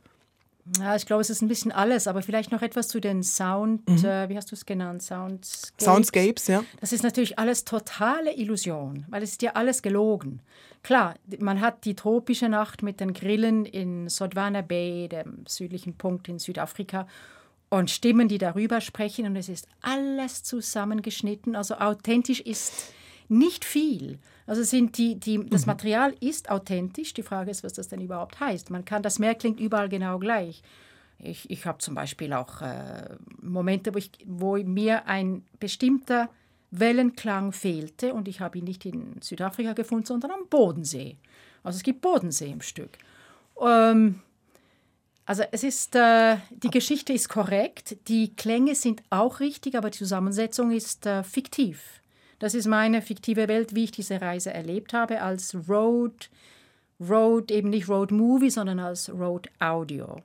Ja, 0.80 0.96
ich 0.96 1.06
glaube, 1.06 1.22
es 1.22 1.30
ist 1.30 1.42
ein 1.42 1.50
bisschen 1.50 1.72
alles, 1.74 2.08
aber 2.08 2.22
vielleicht 2.22 2.52
noch 2.52 2.62
etwas 2.62 2.88
zu 2.88 3.02
den 3.02 3.22
Sound, 3.22 3.88
mhm. 3.90 4.06
äh, 4.06 4.30
wie 4.30 4.38
hast 4.38 4.50
du 4.52 4.56
es 4.56 4.66
genannt? 4.66 5.04
Soundscapes. 5.04 5.86
Soundscapes, 5.86 6.48
ja. 6.48 6.64
Das 6.80 6.94
ist 6.94 7.04
natürlich 7.04 7.38
alles 7.38 7.66
totale 7.66 8.34
Illusion, 8.34 9.06
weil 9.10 9.24
es 9.24 9.32
ist 9.32 9.42
ja 9.42 9.52
alles 9.54 9.82
gelogen. 9.82 10.42
Klar, 10.82 11.16
man 11.40 11.60
hat 11.60 11.84
die 11.86 11.96
tropische 11.96 12.48
Nacht 12.48 12.82
mit 12.82 13.02
den 13.02 13.14
Grillen 13.14 13.66
in 13.66 14.08
Sodwana 14.08 14.62
Bay, 14.62 15.10
dem 15.10 15.46
südlichen 15.48 15.96
Punkt 15.96 16.30
in 16.30 16.40
Südafrika, 16.40 17.08
und 17.70 17.90
Stimmen, 17.90 18.28
die 18.28 18.38
darüber 18.38 18.82
sprechen, 18.82 19.26
und 19.26 19.36
es 19.36 19.50
ist 19.50 19.68
alles 19.82 20.44
zusammengeschnitten. 20.44 21.56
Also 21.56 21.76
authentisch 21.76 22.40
ist 22.40 22.94
nicht 23.28 23.66
viel. 23.66 24.20
Also 24.46 24.64
sind 24.64 24.98
die, 24.98 25.20
die, 25.20 25.46
das 25.50 25.66
mhm. 25.66 25.72
Material 25.72 26.16
ist 26.20 26.50
authentisch. 26.50 27.14
Die 27.14 27.24
Frage 27.24 27.52
ist, 27.52 27.64
was 27.64 27.74
das 27.74 27.88
denn 27.88 28.02
überhaupt 28.02 28.40
heißt. 28.40 28.70
Man 28.70 28.86
kann, 28.86 29.04
das 29.04 29.20
Meer 29.20 29.36
klingt 29.36 29.60
überall 29.60 29.90
genau 29.90 30.20
gleich. 30.20 30.62
Ich, 31.20 31.50
ich 31.50 31.66
habe 31.66 31.78
zum 31.78 31.96
Beispiel 31.96 32.34
auch 32.34 32.62
äh, 32.62 33.16
Momente, 33.42 33.94
wo, 33.94 33.98
ich, 33.98 34.12
wo 34.26 34.58
mir 34.58 35.08
ein 35.08 35.46
bestimmter 35.60 36.30
Wellenklang 36.72 37.52
fehlte 37.52 38.14
und 38.14 38.28
ich 38.28 38.42
habe 38.42 38.58
ihn 38.58 38.66
nicht 38.66 38.86
in 38.86 39.22
Südafrika 39.22 39.74
gefunden, 39.74 40.06
sondern 40.06 40.32
am 40.32 40.48
Bodensee. 40.50 41.18
Also 41.64 41.78
es 41.78 41.84
gibt 41.84 42.02
Bodensee 42.02 42.50
im 42.50 42.62
Stück. 42.62 42.98
Ähm, 43.62 44.22
also 45.26 45.44
es 45.52 45.64
ist, 45.64 45.96
äh, 45.96 46.38
die 46.50 46.70
Geschichte 46.70 47.14
ist 47.14 47.30
korrekt, 47.30 47.96
die 48.08 48.36
Klänge 48.36 48.76
sind 48.76 49.04
auch 49.10 49.40
richtig, 49.40 49.78
aber 49.78 49.90
die 49.90 49.98
Zusammensetzung 50.00 50.72
ist 50.72 51.06
äh, 51.06 51.24
fiktiv. 51.24 52.02
Das 52.44 52.54
ist 52.54 52.68
meine 52.68 53.02
fiktive 53.02 53.48
Welt, 53.48 53.74
wie 53.74 53.86
ich 53.86 53.92
diese 53.92 54.20
Reise 54.20 54.54
erlebt 54.54 54.92
habe, 54.92 55.22
als 55.22 55.56
Road, 55.70 56.30
Road, 57.00 57.50
eben 57.52 57.70
nicht 57.70 57.88
Road 57.88 58.12
Movie, 58.12 58.50
sondern 58.50 58.82
als 58.82 59.10
Road 59.10 59.50
Audio. 59.60 60.18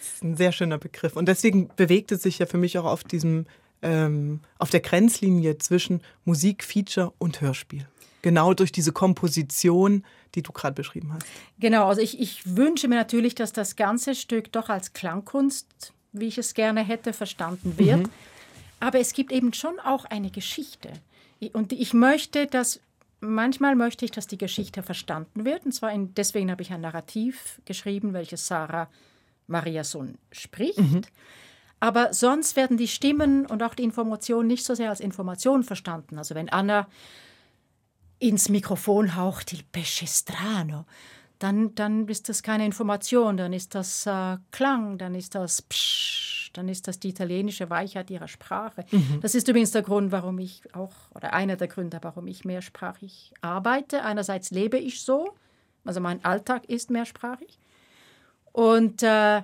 Das 0.00 0.14
ist 0.14 0.24
ein 0.24 0.36
sehr 0.36 0.50
schöner 0.50 0.78
Begriff. 0.78 1.14
Und 1.14 1.26
deswegen 1.26 1.70
bewegt 1.76 2.10
es 2.10 2.24
sich 2.24 2.40
ja 2.40 2.46
für 2.46 2.58
mich 2.58 2.78
auch 2.78 2.84
auf 2.84 3.04
diesem, 3.04 3.46
ähm, 3.80 4.40
auf 4.58 4.70
der 4.70 4.80
Grenzlinie 4.80 5.56
zwischen 5.58 6.02
Musik, 6.24 6.64
Feature 6.64 7.12
und 7.18 7.40
Hörspiel. 7.40 7.86
Genau 8.22 8.54
durch 8.54 8.72
diese 8.72 8.90
Komposition, 8.90 10.04
die 10.34 10.42
du 10.42 10.50
gerade 10.50 10.74
beschrieben 10.74 11.12
hast. 11.14 11.26
Genau, 11.60 11.86
also 11.86 12.00
ich, 12.00 12.18
ich 12.18 12.56
wünsche 12.56 12.88
mir 12.88 12.96
natürlich, 12.96 13.36
dass 13.36 13.52
das 13.52 13.76
ganze 13.76 14.16
Stück 14.16 14.50
doch 14.50 14.68
als 14.68 14.94
Klangkunst, 14.94 15.92
wie 16.10 16.26
ich 16.26 16.38
es 16.38 16.54
gerne 16.54 16.82
hätte, 16.82 17.12
verstanden 17.12 17.78
wird. 17.78 18.00
Mhm. 18.00 18.10
Aber 18.80 18.98
es 18.98 19.12
gibt 19.12 19.30
eben 19.30 19.52
schon 19.52 19.78
auch 19.78 20.06
eine 20.06 20.32
Geschichte. 20.32 20.90
Und 21.52 21.72
ich 21.72 21.92
möchte, 21.94 22.46
dass 22.46 22.80
manchmal 23.20 23.74
möchte 23.74 24.04
ich, 24.04 24.10
dass 24.10 24.26
die 24.26 24.38
Geschichte 24.38 24.82
verstanden 24.82 25.44
wird. 25.44 25.64
Und 25.64 25.72
zwar 25.72 25.92
in, 25.92 26.14
deswegen 26.14 26.50
habe 26.50 26.62
ich 26.62 26.72
ein 26.72 26.80
Narrativ 26.80 27.60
geschrieben, 27.64 28.12
welches 28.12 28.46
Sarah 28.46 28.88
Mariason 29.46 30.18
spricht. 30.30 30.78
Mhm. 30.78 31.02
Aber 31.80 32.12
sonst 32.12 32.54
werden 32.54 32.76
die 32.76 32.88
Stimmen 32.88 33.46
und 33.46 33.62
auch 33.62 33.74
die 33.74 33.82
Informationen 33.82 34.46
nicht 34.46 34.64
so 34.64 34.74
sehr 34.74 34.90
als 34.90 35.00
Information 35.00 35.64
verstanden. 35.64 36.16
Also 36.18 36.34
wenn 36.34 36.48
Anna 36.48 36.86
ins 38.20 38.48
Mikrofon 38.48 39.16
haucht, 39.16 39.52
il 39.52 39.64
pesce 39.72 40.06
strano, 40.06 40.84
dann, 41.40 41.74
dann 41.74 42.06
ist 42.06 42.28
das 42.28 42.44
keine 42.44 42.64
Information, 42.64 43.36
dann 43.36 43.52
ist 43.52 43.74
das 43.74 44.06
äh, 44.06 44.36
Klang, 44.52 44.96
dann 44.96 45.16
ist 45.16 45.34
das 45.34 45.62
Psch, 45.62 46.31
dann 46.52 46.68
ist 46.68 46.88
das 46.88 47.00
die 47.00 47.08
italienische 47.08 47.70
Weichheit 47.70 48.10
ihrer 48.10 48.28
Sprache. 48.28 48.84
Mhm. 48.90 49.20
Das 49.20 49.34
ist 49.34 49.48
übrigens 49.48 49.70
der 49.70 49.82
Grund, 49.82 50.12
warum 50.12 50.38
ich 50.38 50.62
auch, 50.74 50.92
oder 51.14 51.32
einer 51.32 51.56
der 51.56 51.68
Gründe, 51.68 51.98
warum 52.02 52.26
ich 52.26 52.44
mehrsprachig 52.44 53.32
arbeite. 53.40 54.02
Einerseits 54.04 54.50
lebe 54.50 54.78
ich 54.78 55.02
so, 55.02 55.34
also 55.84 56.00
mein 56.00 56.24
Alltag 56.24 56.66
ist 56.66 56.90
mehrsprachig. 56.90 57.58
Und 58.52 59.02
äh, 59.02 59.42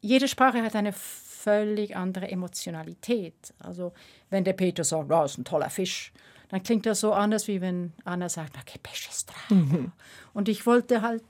jede 0.00 0.28
Sprache 0.28 0.62
hat 0.62 0.74
eine 0.74 0.92
völlig 0.92 1.96
andere 1.96 2.28
Emotionalität. 2.28 3.54
Also 3.58 3.92
wenn 4.30 4.44
der 4.44 4.52
Peter 4.52 4.84
sagt, 4.84 5.04
oh, 5.04 5.22
das 5.22 5.32
ist 5.32 5.38
ein 5.38 5.44
toller 5.44 5.70
Fisch, 5.70 6.12
dann 6.48 6.62
klingt 6.62 6.86
das 6.86 7.00
so 7.00 7.12
anders, 7.12 7.48
wie 7.48 7.60
wenn 7.60 7.92
Anna 8.04 8.28
sagt, 8.28 8.56
okay, 8.56 8.78
pesce 8.82 9.10
strano. 9.12 9.62
Mhm. 9.62 9.92
Und 10.32 10.48
ich 10.48 10.66
wollte 10.66 11.02
halt 11.02 11.24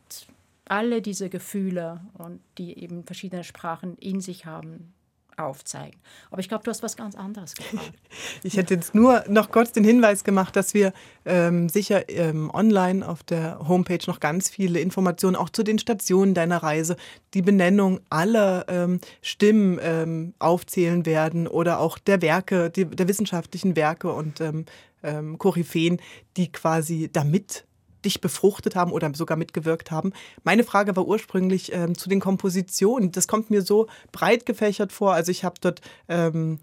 alle 0.67 1.03
diese 1.03 1.29
Gefühle 1.29 2.01
und 2.15 2.41
die 2.59 2.79
eben 2.79 3.05
verschiedene 3.05 3.45
Sprachen 3.45 3.97
in 3.99 4.21
sich 4.21 4.47
haben, 4.47 4.95
aufzeigen. 5.39 6.01
Aber 6.31 6.41
ich 6.41 6.49
glaube, 6.49 6.65
du 6.65 6.71
hast 6.71 6.83
was 6.83 6.97
ganz 6.97 7.15
anderes 7.15 7.55
gefragt. 7.55 7.93
ich 8.43 8.57
hätte 8.57 8.75
jetzt 8.75 8.95
nur 8.95 9.25
noch 9.29 9.51
kurz 9.51 9.73
den 9.73 9.85
Hinweis 9.85 10.25
gemacht, 10.25 10.57
dass 10.57 10.75
wir 10.75 10.93
ähm, 11.25 11.69
sicher 11.69 12.09
ähm, 12.09 12.51
online 12.53 13.07
auf 13.07 13.23
der 13.23 13.69
Homepage 13.69 13.99
noch 14.07 14.21
ganz 14.21 14.49
viele 14.49 14.81
Informationen 14.81 15.37
auch 15.37 15.51
zu 15.51 15.63
den 15.63 15.79
Stationen 15.79 16.35
deiner 16.35 16.63
Reise, 16.63 16.97
die 17.35 17.43
Benennung 17.43 18.01
aller 18.11 18.65
ähm, 18.69 19.01
Stimmen 19.21 19.79
ähm, 19.83 20.35
aufzählen 20.39 21.07
werden 21.07 21.47
oder 21.47 21.81
auch 21.81 21.99
der 21.99 22.23
Werke, 22.23 22.71
die, 22.71 22.87
der 22.87 23.09
wissenschaftlichen 23.09 23.77
Werke 23.77 24.13
und 24.13 24.41
ähm, 24.41 24.65
ähm, 25.03 25.39
Koryphäen, 25.39 26.01
die 26.37 26.51
quasi 26.51 27.11
damit 27.13 27.67
dich 28.07 28.21
befruchtet 28.21 28.75
haben 28.75 28.93
oder 28.93 29.13
sogar 29.15 29.37
mitgewirkt 29.37 29.91
haben. 29.91 30.13
Meine 30.45 30.65
Frage 30.65 30.97
war 30.97 31.07
ursprünglich 31.07 31.73
ähm, 31.73 31.99
zu 31.99 32.09
den 32.09 32.21
Kompositionen. 32.21 33.13
Das 33.13 33.29
kommt 33.29 33.51
mir 33.51 33.63
so 33.63 33.87
breit 34.13 34.47
gefächert 34.47 34.93
vor. 34.93 35.13
Also 35.13 35.31
ich 35.31 35.45
habe 35.45 35.57
dort 35.61 35.83
ähm, 36.09 36.59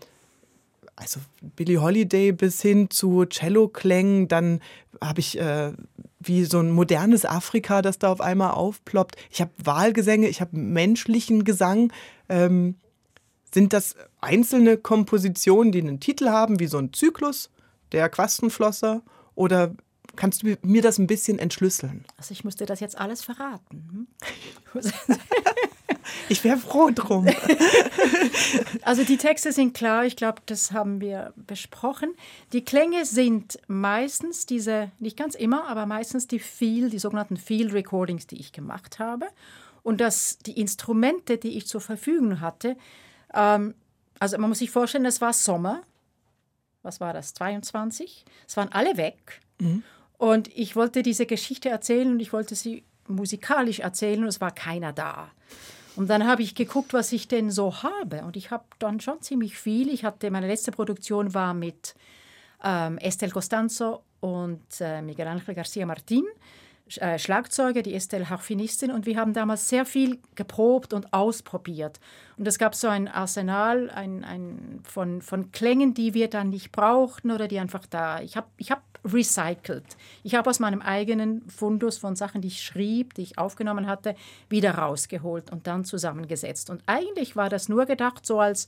also 0.96 1.20
Billie 1.56 1.82
Holiday 1.82 2.32
bis 2.32 2.62
hin 2.62 2.90
zu 2.90 3.26
Cello-Klängen, 3.26 4.28
dann 4.28 4.62
habe 5.02 5.20
ich 5.20 5.40
äh, 5.40 5.74
wie 6.20 6.46
so 6.46 6.60
ein 6.60 6.72
modernes 6.72 7.26
Afrika, 7.26 7.82
das 7.82 8.00
da 8.00 8.12
auf 8.12 8.22
einmal 8.22 8.52
aufploppt. 8.52 9.16
Ich 9.30 9.42
habe 9.42 9.52
Wahlgesänge, 9.64 10.28
ich 10.28 10.42
habe 10.42 10.58
menschlichen 10.58 11.44
Gesang. 11.44 11.92
Ähm, 12.30 12.76
sind 13.54 13.74
das 13.74 13.96
einzelne 14.22 14.78
Kompositionen, 14.78 15.72
die 15.72 15.82
einen 15.82 16.00
Titel 16.00 16.30
haben, 16.30 16.60
wie 16.60 16.68
so 16.68 16.78
ein 16.78 16.94
Zyklus, 16.94 17.50
der 17.92 18.10
Quastenflosser? 18.10 19.02
Oder 19.36 19.74
Kannst 20.16 20.44
du 20.44 20.56
mir 20.62 20.82
das 20.82 21.00
ein 21.00 21.08
bisschen 21.08 21.40
entschlüsseln? 21.40 22.06
Also 22.18 22.32
ich 22.34 22.44
müsste 22.44 22.66
das 22.66 22.80
jetzt 22.80 22.98
alles 22.98 23.24
verraten. 23.24 24.08
Hm? 24.74 24.82
ich 26.30 26.44
wäre 26.44 26.58
froh 26.58 26.92
drum. 26.94 27.28
also 28.84 29.04
die 29.04 29.18
Texte 29.18 29.52
sind 29.52 29.74
klar, 29.74 30.06
ich 30.06 30.16
glaube, 30.16 30.42
das 30.46 30.72
haben 30.72 31.02
wir 31.02 31.34
besprochen. 31.36 32.14
Die 32.54 32.64
Klänge 32.64 33.06
sind 33.06 33.60
meistens 33.68 34.46
diese, 34.46 34.92
nicht 35.00 35.18
ganz 35.18 35.34
immer, 35.34 35.68
aber 35.68 35.86
meistens 35.88 36.28
die 36.28 36.40
Feel, 36.40 36.90
die 36.90 37.00
sogenannten 37.00 37.38
Field 37.38 37.74
Recordings, 37.74 38.28
die 38.28 38.40
ich 38.40 38.52
gemacht 38.52 39.00
habe. 39.00 39.28
Und 39.82 40.00
dass 40.00 40.38
die 40.40 40.60
Instrumente, 40.60 41.38
die 41.38 41.58
ich 41.58 41.68
zur 41.68 41.82
Verfügung 41.82 42.40
hatte, 42.40 42.78
ähm, 43.34 43.74
also 44.20 44.38
man 44.38 44.50
muss 44.50 44.60
sich 44.60 44.72
vorstellen, 44.72 45.06
es 45.06 45.22
war 45.22 45.34
Sommer. 45.34 45.82
Was 46.84 47.00
war 47.02 47.14
das? 47.14 47.34
22. 47.34 48.26
Es 48.48 48.58
waren 48.58 48.72
alle 48.72 48.96
weg. 48.98 49.42
Mhm. 49.60 49.84
Und 50.18 50.48
ich 50.56 50.76
wollte 50.76 51.04
diese 51.04 51.26
Geschichte 51.26 51.70
erzählen 51.70 52.12
und 52.12 52.20
ich 52.20 52.34
wollte 52.34 52.56
sie 52.56 52.84
musikalisch 53.08 53.80
erzählen 53.80 54.22
und 54.22 54.30
es 54.30 54.42
war 54.42 54.52
keiner 54.52 54.94
da. 54.94 55.32
Und 55.96 56.10
dann 56.10 56.26
habe 56.26 56.42
ich 56.42 56.56
geguckt, 56.56 56.94
was 56.94 57.12
ich 57.12 57.28
denn 57.28 57.52
so 57.52 57.84
habe. 57.84 58.24
Und 58.24 58.36
ich 58.36 58.50
habe 58.52 58.64
dann 58.80 59.00
schon 59.00 59.22
ziemlich 59.22 59.58
viel. 59.58 59.90
Ich 59.90 60.04
hatte, 60.04 60.32
meine 60.32 60.48
letzte 60.48 60.72
Produktion 60.72 61.34
war 61.34 61.54
mit 61.54 61.94
ähm, 62.64 62.98
Estel 62.98 63.32
Costanzo 63.32 64.04
und 64.20 64.64
äh, 64.80 65.02
Miguel 65.02 65.28
Ángel 65.28 65.54
García 65.54 65.86
Martín. 65.86 66.24
Äh, 66.98 67.18
Schlagzeuger, 67.18 67.82
die 67.82 67.94
Estelle 67.94 68.30
Harfinistin, 68.30 68.92
und 68.92 69.06
wir 69.06 69.18
haben 69.18 69.34
damals 69.34 69.70
sehr 69.70 69.86
viel 69.86 70.20
geprobt 70.36 70.94
und 70.94 71.14
ausprobiert. 71.14 72.00
Und 72.38 72.48
es 72.48 72.60
gab 72.60 72.76
so 72.76 72.88
ein 72.88 73.08
Arsenal 73.08 73.90
ein, 73.90 74.24
ein 74.26 74.82
von, 74.84 75.22
von 75.22 75.52
Klängen, 75.52 75.94
die 75.94 76.14
wir 76.14 76.30
dann 76.30 76.50
nicht 76.50 76.72
brauchten 76.74 77.32
oder 77.32 77.48
die 77.48 77.60
einfach 77.60 77.86
da. 77.86 78.20
Ich 78.20 78.36
habe 78.36 78.48
ich 78.58 78.70
hab 78.70 78.84
recycelt. 79.06 79.86
Ich 80.24 80.36
habe 80.36 80.50
aus 80.50 80.60
meinem 80.60 80.82
eigenen 80.82 81.48
Fundus 81.50 81.98
von 81.98 82.16
Sachen, 82.16 82.42
die 82.42 82.48
ich 82.50 82.62
schrieb, 82.62 83.14
die 83.14 83.24
ich 83.24 83.38
aufgenommen 83.38 83.88
hatte, 83.88 84.16
wieder 84.50 84.76
rausgeholt 84.76 85.52
und 85.52 85.68
dann 85.68 85.86
zusammengesetzt. 85.86 86.70
Und 86.70 86.84
eigentlich 86.86 87.36
war 87.36 87.50
das 87.50 87.70
nur 87.70 87.86
gedacht, 87.86 88.26
so 88.26 88.40
als 88.40 88.68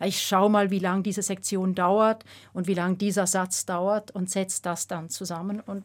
ich 0.00 0.20
schaue 0.20 0.50
mal, 0.50 0.70
wie 0.70 0.78
lange 0.78 1.02
diese 1.02 1.22
Sektion 1.22 1.74
dauert 1.74 2.24
und 2.52 2.66
wie 2.66 2.74
lange 2.74 2.96
dieser 2.96 3.26
Satz 3.26 3.64
dauert 3.64 4.10
und 4.10 4.30
setze 4.30 4.62
das 4.62 4.86
dann 4.86 5.08
zusammen. 5.08 5.60
Und 5.60 5.84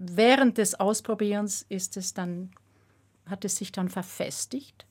während 0.00 0.58
des 0.58 0.78
Ausprobierens 0.78 1.64
ist 1.68 1.96
es 1.96 2.14
dann, 2.14 2.50
hat 3.26 3.44
es 3.44 3.56
sich 3.56 3.70
dann 3.70 3.88
verfestigt 3.88 4.86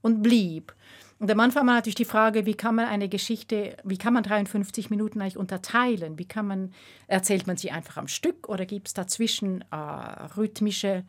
und 0.00 0.22
blieb. 0.22 0.74
Und 1.18 1.30
am 1.30 1.40
Anfang 1.40 1.66
war 1.66 1.74
natürlich 1.74 1.96
die 1.96 2.04
Frage, 2.04 2.46
wie 2.46 2.54
kann 2.54 2.76
man 2.76 2.86
eine 2.86 3.08
Geschichte, 3.08 3.76
wie 3.82 3.98
kann 3.98 4.14
man 4.14 4.22
53 4.22 4.88
Minuten 4.88 5.20
eigentlich 5.20 5.36
unterteilen? 5.36 6.18
Wie 6.18 6.28
kann 6.28 6.46
man, 6.46 6.72
erzählt 7.08 7.46
man 7.46 7.56
sie 7.56 7.72
einfach 7.72 7.96
am 7.96 8.06
Stück 8.06 8.48
oder 8.48 8.64
gibt 8.64 8.86
es 8.86 8.94
dazwischen 8.94 9.64
äh, 9.72 9.76
rhythmische 10.36 11.04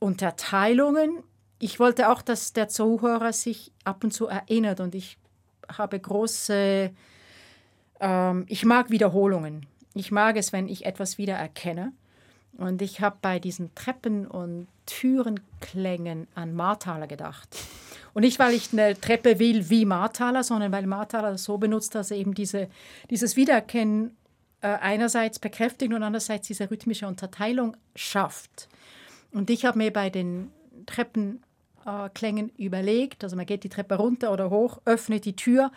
Unterteilungen? 0.00 1.22
ich 1.62 1.78
wollte 1.78 2.10
auch, 2.10 2.22
dass 2.22 2.52
der 2.52 2.68
Zuhörer 2.68 3.32
sich 3.32 3.70
ab 3.84 4.02
und 4.02 4.10
zu 4.10 4.26
erinnert 4.26 4.80
und 4.80 4.96
ich 4.96 5.16
habe 5.68 5.98
große, 5.98 6.90
ähm, 8.00 8.44
ich 8.48 8.64
mag 8.64 8.90
Wiederholungen. 8.90 9.66
Ich 9.94 10.10
mag 10.10 10.36
es, 10.36 10.52
wenn 10.52 10.66
ich 10.66 10.86
etwas 10.86 11.18
wieder 11.18 11.34
erkenne. 11.34 11.92
Und 12.58 12.82
ich 12.82 13.00
habe 13.00 13.16
bei 13.22 13.38
diesen 13.38 13.74
Treppen- 13.74 14.26
und 14.26 14.68
Türenklängen 14.86 16.26
an 16.34 16.54
Marthaler 16.54 17.06
gedacht. 17.06 17.48
Und 18.14 18.22
nicht, 18.22 18.38
weil 18.38 18.54
ich 18.54 18.72
eine 18.72 18.98
Treppe 19.00 19.38
will 19.38 19.70
wie 19.70 19.84
Marthaler, 19.84 20.42
sondern 20.42 20.70
weil 20.70 20.86
Marthaler 20.86 21.38
so 21.38 21.56
benutzt, 21.56 21.94
dass 21.94 22.10
er 22.10 22.18
eben 22.18 22.34
diese, 22.34 22.68
dieses 23.08 23.36
Wiedererkennen 23.36 24.14
äh, 24.60 24.68
einerseits 24.68 25.38
bekräftigt 25.38 25.92
und 25.92 26.02
andererseits 26.02 26.46
diese 26.46 26.70
rhythmische 26.70 27.06
Unterteilung 27.06 27.76
schafft. 27.96 28.68
Und 29.32 29.48
ich 29.48 29.64
habe 29.64 29.78
mir 29.78 29.92
bei 29.92 30.10
den 30.10 30.50
Treppenklängen 30.86 32.50
äh, 32.50 32.62
überlegt, 32.62 33.24
also 33.24 33.34
man 33.34 33.46
geht 33.46 33.64
die 33.64 33.70
Treppe 33.70 33.94
runter 33.94 34.30
oder 34.32 34.50
hoch, 34.50 34.80
öffnet 34.84 35.24
die 35.24 35.36
Tür, 35.36 35.72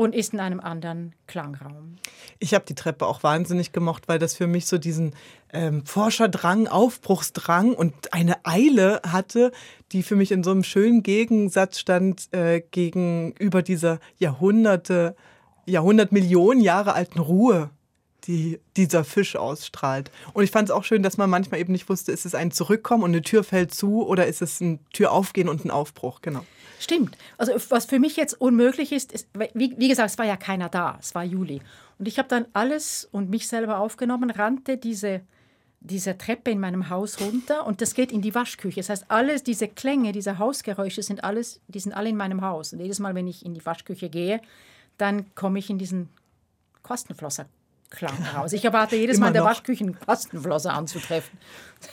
und 0.00 0.14
ist 0.14 0.32
in 0.32 0.40
einem 0.40 0.60
anderen 0.60 1.14
Klangraum. 1.26 1.96
Ich 2.38 2.54
habe 2.54 2.64
die 2.64 2.74
Treppe 2.74 3.06
auch 3.06 3.22
wahnsinnig 3.22 3.72
gemocht, 3.72 4.08
weil 4.08 4.18
das 4.18 4.34
für 4.34 4.46
mich 4.46 4.64
so 4.64 4.78
diesen 4.78 5.14
ähm, 5.52 5.84
Forscherdrang, 5.84 6.68
Aufbruchsdrang 6.68 7.74
und 7.74 8.14
eine 8.14 8.36
Eile 8.46 9.02
hatte, 9.06 9.52
die 9.92 10.02
für 10.02 10.16
mich 10.16 10.32
in 10.32 10.42
so 10.42 10.52
einem 10.52 10.64
schönen 10.64 11.02
Gegensatz 11.02 11.78
stand 11.78 12.32
äh, 12.32 12.62
gegenüber 12.62 13.60
dieser 13.60 14.00
Jahrhunderte, 14.16 15.16
Jahrhundert 15.66 16.12
Millionen 16.12 16.62
Jahre 16.62 16.94
alten 16.94 17.18
Ruhe 17.18 17.68
die 18.26 18.60
dieser 18.76 19.04
Fisch 19.04 19.36
ausstrahlt. 19.36 20.10
Und 20.32 20.44
ich 20.44 20.50
fand 20.50 20.68
es 20.68 20.74
auch 20.74 20.84
schön, 20.84 21.02
dass 21.02 21.16
man 21.16 21.30
manchmal 21.30 21.60
eben 21.60 21.72
nicht 21.72 21.88
wusste, 21.88 22.12
ist 22.12 22.26
es 22.26 22.34
ein 22.34 22.50
Zurückkommen 22.50 23.02
und 23.02 23.10
eine 23.10 23.22
Tür 23.22 23.44
fällt 23.44 23.74
zu 23.74 24.06
oder 24.06 24.26
ist 24.26 24.42
es 24.42 24.60
ein 24.60 24.80
Tür 24.92 25.12
aufgehen 25.12 25.48
und 25.48 25.64
ein 25.64 25.70
Aufbruch, 25.70 26.20
genau. 26.22 26.44
Stimmt. 26.78 27.18
Also 27.36 27.52
was 27.68 27.84
für 27.84 27.98
mich 27.98 28.16
jetzt 28.16 28.40
unmöglich 28.40 28.92
ist, 28.92 29.12
ist 29.12 29.28
wie, 29.54 29.74
wie 29.76 29.88
gesagt, 29.88 30.10
es 30.10 30.18
war 30.18 30.24
ja 30.24 30.36
keiner 30.36 30.68
da, 30.68 30.98
es 31.00 31.14
war 31.14 31.24
Juli. 31.24 31.60
Und 31.98 32.08
ich 32.08 32.18
habe 32.18 32.28
dann 32.28 32.46
alles 32.54 33.06
und 33.12 33.28
mich 33.28 33.48
selber 33.48 33.78
aufgenommen, 33.78 34.30
rannte 34.30 34.78
diese, 34.78 35.20
diese 35.80 36.16
Treppe 36.16 36.50
in 36.50 36.58
meinem 36.58 36.88
Haus 36.88 37.20
runter 37.20 37.66
und 37.66 37.82
das 37.82 37.92
geht 37.92 38.10
in 38.12 38.22
die 38.22 38.34
Waschküche. 38.34 38.80
Das 38.80 38.88
heißt, 38.88 39.04
alles 39.08 39.42
diese 39.42 39.68
Klänge, 39.68 40.12
diese 40.12 40.38
Hausgeräusche 40.38 41.02
sind 41.02 41.22
alles, 41.22 41.60
die 41.68 41.80
sind 41.80 41.92
alle 41.92 42.08
in 42.08 42.16
meinem 42.16 42.40
Haus. 42.40 42.72
Und 42.72 42.80
jedes 42.80 42.98
Mal, 42.98 43.14
wenn 43.14 43.28
ich 43.28 43.44
in 43.44 43.52
die 43.52 43.64
Waschküche 43.64 44.08
gehe, 44.08 44.40
dann 44.96 45.34
komme 45.34 45.58
ich 45.58 45.68
in 45.68 45.76
diesen 45.76 46.08
Kostenflosser 46.82 47.46
Klang 47.90 48.16
raus. 48.34 48.52
Ich 48.52 48.64
erwarte 48.64 48.96
jedes 48.96 49.18
Mal 49.18 49.28
in 49.28 49.34
der 49.34 49.44
Waschküche 49.44 49.84
einen 49.84 49.98
Kostenflosser 49.98 50.72
anzutreffen. 50.72 51.38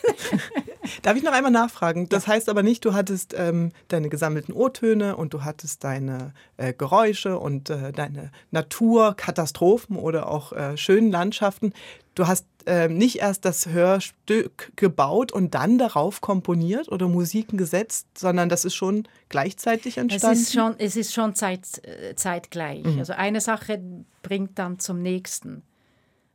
Darf 1.02 1.18
ich 1.18 1.24
noch 1.24 1.34
einmal 1.34 1.52
nachfragen? 1.52 2.08
Das 2.08 2.28
ja. 2.28 2.34
heißt 2.34 2.50
aber 2.50 2.62
nicht, 2.62 2.86
du 2.86 2.94
hattest 2.94 3.34
ähm, 3.36 3.72
deine 3.88 4.10
gesammelten 4.10 4.54
O-Töne 4.54 5.16
und 5.16 5.34
du 5.34 5.44
hattest 5.44 5.84
deine 5.84 6.34
äh, 6.58 6.74
Geräusche 6.74 7.40
und 7.40 7.70
äh, 7.70 7.92
deine 7.92 8.32
Naturkatastrophen 8.52 9.98
oder 9.98 10.30
auch 10.30 10.54
äh, 10.54 10.78
schönen 10.78 11.12
Landschaften. 11.12 11.74
Du 12.16 12.28
hast 12.28 12.46
ähm, 12.68 12.98
nicht 12.98 13.20
erst 13.20 13.46
das 13.46 13.68
Hörstück 13.68 14.74
gebaut 14.76 15.32
und 15.32 15.56
dann 15.56 15.78
darauf 15.78 16.20
komponiert 16.20 16.92
oder 16.92 17.08
Musiken 17.08 17.58
gesetzt, 17.58 18.08
sondern 18.18 18.50
das 18.50 18.66
ist 18.66 18.76
schon 18.76 19.08
gleichzeitig 19.30 19.98
entstanden? 19.98 20.36
Es 20.36 20.48
ist 20.48 20.54
schon, 20.54 20.76
es 20.78 20.96
ist 20.96 21.14
schon 21.14 21.34
zeit, 21.34 21.62
äh, 21.84 22.16
zeitgleich. 22.16 22.84
Mhm. 22.84 23.00
Also 23.00 23.14
eine 23.14 23.40
Sache 23.40 23.82
bringt 24.22 24.60
dann 24.60 24.80
zum 24.80 25.02
nächsten, 25.02 25.64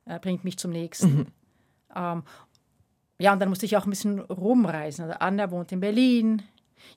äh, 0.07 0.19
bringt 0.19 0.45
mich 0.45 0.59
zum 0.59 0.71
nächsten. 0.71 1.17
Mhm. 1.17 1.27
Ähm, 1.95 2.23
ja, 3.19 3.33
und 3.33 3.41
dann 3.41 3.49
musste 3.49 3.67
ich 3.67 3.77
auch 3.77 3.85
ein 3.85 3.91
bisschen 3.91 4.21
rumreisen. 4.21 5.05
Also 5.05 5.17
Anna 5.21 5.51
wohnt 5.51 5.71
in 5.73 5.81
Berlin. 5.81 6.43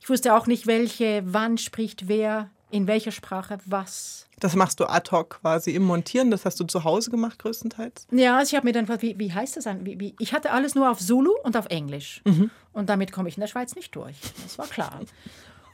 Ich 0.01 0.09
wusste 0.09 0.35
auch 0.35 0.47
nicht, 0.47 0.65
welche, 0.65 1.21
wann 1.25 1.57
spricht 1.57 2.07
wer, 2.07 2.49
in 2.71 2.87
welcher 2.87 3.11
Sprache 3.11 3.59
was. 3.65 4.27
Das 4.39 4.55
machst 4.55 4.79
du 4.79 4.85
ad 4.85 5.11
hoc 5.11 5.41
quasi 5.41 5.71
im 5.71 5.83
Montieren, 5.83 6.31
das 6.31 6.45
hast 6.45 6.59
du 6.59 6.63
zu 6.65 6.83
Hause 6.83 7.11
gemacht 7.11 7.39
größtenteils? 7.39 8.07
Ja, 8.11 8.37
also 8.37 8.49
ich 8.49 8.55
habe 8.55 8.65
mir 8.65 8.73
dann 8.73 8.85
gefragt, 8.85 9.03
wie, 9.03 9.17
wie 9.19 9.31
heißt 9.31 9.55
das 9.55 9.65
Wie, 9.81 9.99
wie, 9.99 10.15
ich 10.19 10.33
hatte 10.33 10.51
alles 10.51 10.75
nur 10.75 10.89
auf 10.89 10.99
Zulu 10.99 11.31
und 11.43 11.55
auf 11.55 11.67
Englisch. 11.67 12.21
Mhm. 12.25 12.49
Und 12.73 12.89
damit 12.89 13.11
komme 13.11 13.29
ich 13.29 13.37
in 13.37 13.41
der 13.41 13.47
Schweiz 13.47 13.75
nicht 13.75 13.95
durch. 13.95 14.15
Das 14.43 14.57
war 14.57 14.67
klar. 14.67 14.99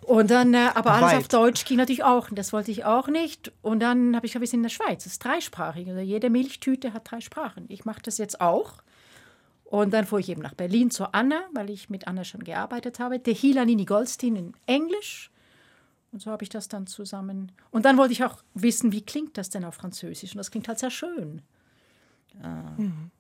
Und 0.06 0.32
dann, 0.32 0.54
äh, 0.54 0.70
aber 0.74 0.94
alles 0.94 1.12
Weit. 1.12 1.18
auf 1.20 1.28
Deutsch 1.28 1.66
ging 1.66 1.78
natürlich 1.78 2.04
auch. 2.04 2.30
Das 2.32 2.54
wollte 2.54 2.72
ich 2.72 2.86
auch 2.86 3.08
nicht. 3.08 3.52
Und 3.62 3.82
dann 3.82 4.16
habe 4.16 4.26
ich 4.26 4.32
gesagt, 4.32 4.42
wir 4.42 4.48
sind 4.48 4.60
in 4.60 4.64
der 4.64 4.70
Schweiz. 4.70 5.04
Das 5.04 5.14
ist 5.14 5.24
dreisprachig. 5.24 5.88
Also 5.88 6.02
jede 6.02 6.30
Milchtüte 6.30 6.94
hat 6.94 7.12
drei 7.12 7.22
Sprachen. 7.22 7.66
Ich 7.70 7.86
mache 7.86 8.02
das 8.02 8.18
jetzt 8.18 8.42
auch. 8.42 8.82
Und 9.66 9.94
dann 9.94 10.06
fuhr 10.06 10.20
ich 10.20 10.30
eben 10.30 10.42
nach 10.42 10.54
Berlin 10.54 10.92
zu 10.92 11.14
Anna, 11.14 11.44
weil 11.54 11.70
ich 11.70 11.90
mit 11.90 12.08
Anna 12.08 12.24
schon 12.24 12.44
gearbeitet 12.44 13.00
habe. 13.00 13.22
Tehila 13.22 13.64
Nini 13.64 13.86
Goldstein 13.86 14.36
in 14.36 14.54
Englisch. 14.66 15.32
Und 16.12 16.22
so 16.22 16.32
habe 16.32 16.44
ich 16.44 16.50
das 16.50 16.68
dann 16.68 16.88
zusammen. 16.88 17.52
Und 17.70 17.86
dann 17.86 17.98
wollte 17.98 18.12
ich 18.12 18.24
auch 18.24 18.44
wissen, 18.54 18.92
wie 18.92 19.02
klingt 19.02 19.38
das 19.38 19.50
denn 19.50 19.64
auf 19.64 19.76
Französisch? 19.76 20.34
Und 20.34 20.40
das 20.40 20.52
klingt 20.52 20.68
halt 20.68 20.80
sehr 20.80 20.92
schön. 20.92 21.42
Äh, 22.44 22.82
mhm. 22.82 23.12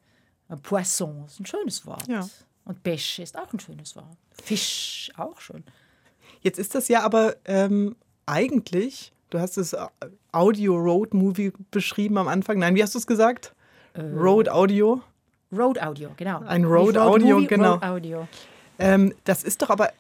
Poisson 0.62 1.26
ist 1.26 1.40
ein 1.40 1.46
schönes 1.46 1.86
Wort. 1.86 2.08
Ja. 2.08 2.28
Und 2.66 2.84
Pêche 2.84 3.24
ist 3.24 3.38
auch 3.38 3.52
ein 3.54 3.60
schönes 3.60 3.96
Wort. 3.96 4.18
Fisch 4.32 5.12
auch 5.16 5.40
schön. 5.40 5.64
Jetzt 6.42 6.60
ist 6.60 6.76
das 6.76 6.88
ja 6.88 7.02
aber 7.04 7.36
ähm, 7.46 7.96
eigentlich, 8.26 9.14
du 9.30 9.40
hast 9.40 9.58
es 9.58 9.74
äh, 9.74 9.86
Audio 10.32 10.76
Road 10.76 11.14
Movie 11.14 11.54
beschrieben 11.70 12.18
am 12.18 12.28
Anfang. 12.28 12.60
Nein, 12.60 12.76
wie 12.76 12.84
hast 12.84 12.96
du 12.96 13.00
es 13.00 13.08
gesagt? 13.08 13.54
Äh, 13.94 14.02
Road 14.02 14.50
Audio. 14.50 15.02
Road 15.56 15.82
Audio, 15.82 16.10
genau. 16.18 16.40
Ein 16.40 16.64
Road, 16.66 16.96
Road 16.96 16.98
Audio, 16.98 17.36
Movie, 17.36 17.48
genau. 17.48 17.74
Road 17.74 17.84
Audio. 17.84 18.28
Ähm, 18.80 19.14
das 19.26 19.44
ist 19.44 19.62
doch 19.62 19.70
aber, 19.70 19.92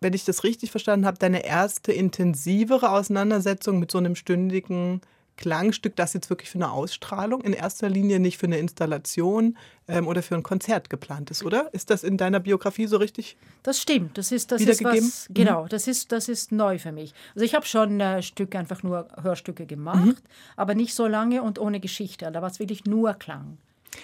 wenn 0.00 0.14
ich 0.14 0.24
das 0.24 0.44
richtig 0.44 0.70
verstanden 0.70 1.04
habe, 1.04 1.18
deine 1.18 1.44
erste 1.44 1.92
intensivere 1.92 2.90
Auseinandersetzung 2.90 3.78
mit 3.78 3.90
so 3.90 3.98
einem 3.98 4.14
stündigen 4.14 5.00
Klangstück, 5.40 5.96
das 5.96 6.12
jetzt 6.12 6.28
wirklich 6.28 6.50
für 6.50 6.58
eine 6.58 6.70
Ausstrahlung 6.70 7.40
in 7.40 7.54
erster 7.54 7.88
Linie 7.88 8.20
nicht 8.20 8.36
für 8.36 8.46
eine 8.46 8.58
Installation 8.58 9.56
ähm, 9.88 10.06
oder 10.06 10.22
für 10.22 10.34
ein 10.34 10.42
Konzert 10.42 10.90
geplant 10.90 11.30
ist, 11.30 11.42
oder? 11.42 11.72
Ist 11.72 11.88
das 11.88 12.04
in 12.04 12.18
deiner 12.18 12.40
Biografie 12.40 12.86
so 12.86 12.98
richtig? 12.98 13.38
Das 13.62 13.80
stimmt. 13.80 14.18
Das 14.18 14.32
ist 14.32 14.52
das 14.52 14.60
ist 14.60 14.84
was, 14.84 15.28
mhm. 15.30 15.34
genau. 15.34 15.66
Das 15.66 15.88
ist 15.88 16.12
das 16.12 16.28
ist 16.28 16.52
neu 16.52 16.78
für 16.78 16.92
mich. 16.92 17.14
Also 17.34 17.46
ich 17.46 17.54
habe 17.54 17.64
schon 17.64 17.98
äh, 18.00 18.22
Stücke 18.22 18.58
einfach 18.58 18.82
nur 18.82 19.08
Hörstücke 19.20 19.64
gemacht, 19.64 20.04
mhm. 20.04 20.16
aber 20.56 20.74
nicht 20.74 20.94
so 20.94 21.06
lange 21.06 21.42
und 21.42 21.58
ohne 21.58 21.80
Geschichte. 21.80 22.30
Da 22.30 22.42
war 22.42 22.50
es 22.50 22.58
wirklich 22.58 22.84
nur 22.84 23.14
Klang. 23.14 23.56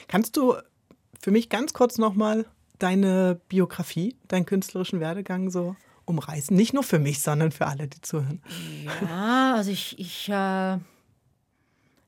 Kannst 0.08 0.38
du 0.38 0.54
für 1.20 1.30
mich 1.30 1.50
ganz 1.50 1.74
kurz 1.74 1.98
nochmal 1.98 2.46
deine 2.78 3.38
Biografie, 3.50 4.16
deinen 4.28 4.46
künstlerischen 4.46 5.00
Werdegang 5.00 5.50
so 5.50 5.76
umreißen? 6.06 6.56
Nicht 6.56 6.72
nur 6.72 6.82
für 6.82 6.98
mich, 6.98 7.20
sondern 7.20 7.52
für 7.52 7.66
alle, 7.66 7.88
die 7.88 8.00
zuhören. 8.00 8.40
Ja, 9.06 9.54
also 9.54 9.70
ich, 9.70 9.98
ich, 9.98 10.30
äh, 10.30 10.78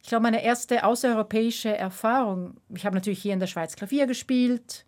ich 0.09 0.11
glaube, 0.11 0.23
meine 0.23 0.43
erste 0.43 0.85
außereuropäische 0.85 1.77
Erfahrung, 1.77 2.57
ich 2.75 2.87
habe 2.87 2.97
natürlich 2.97 3.21
hier 3.21 3.35
in 3.35 3.41
der 3.41 3.47
Schweiz 3.47 3.77
Klavier 3.77 4.07
gespielt, 4.07 4.87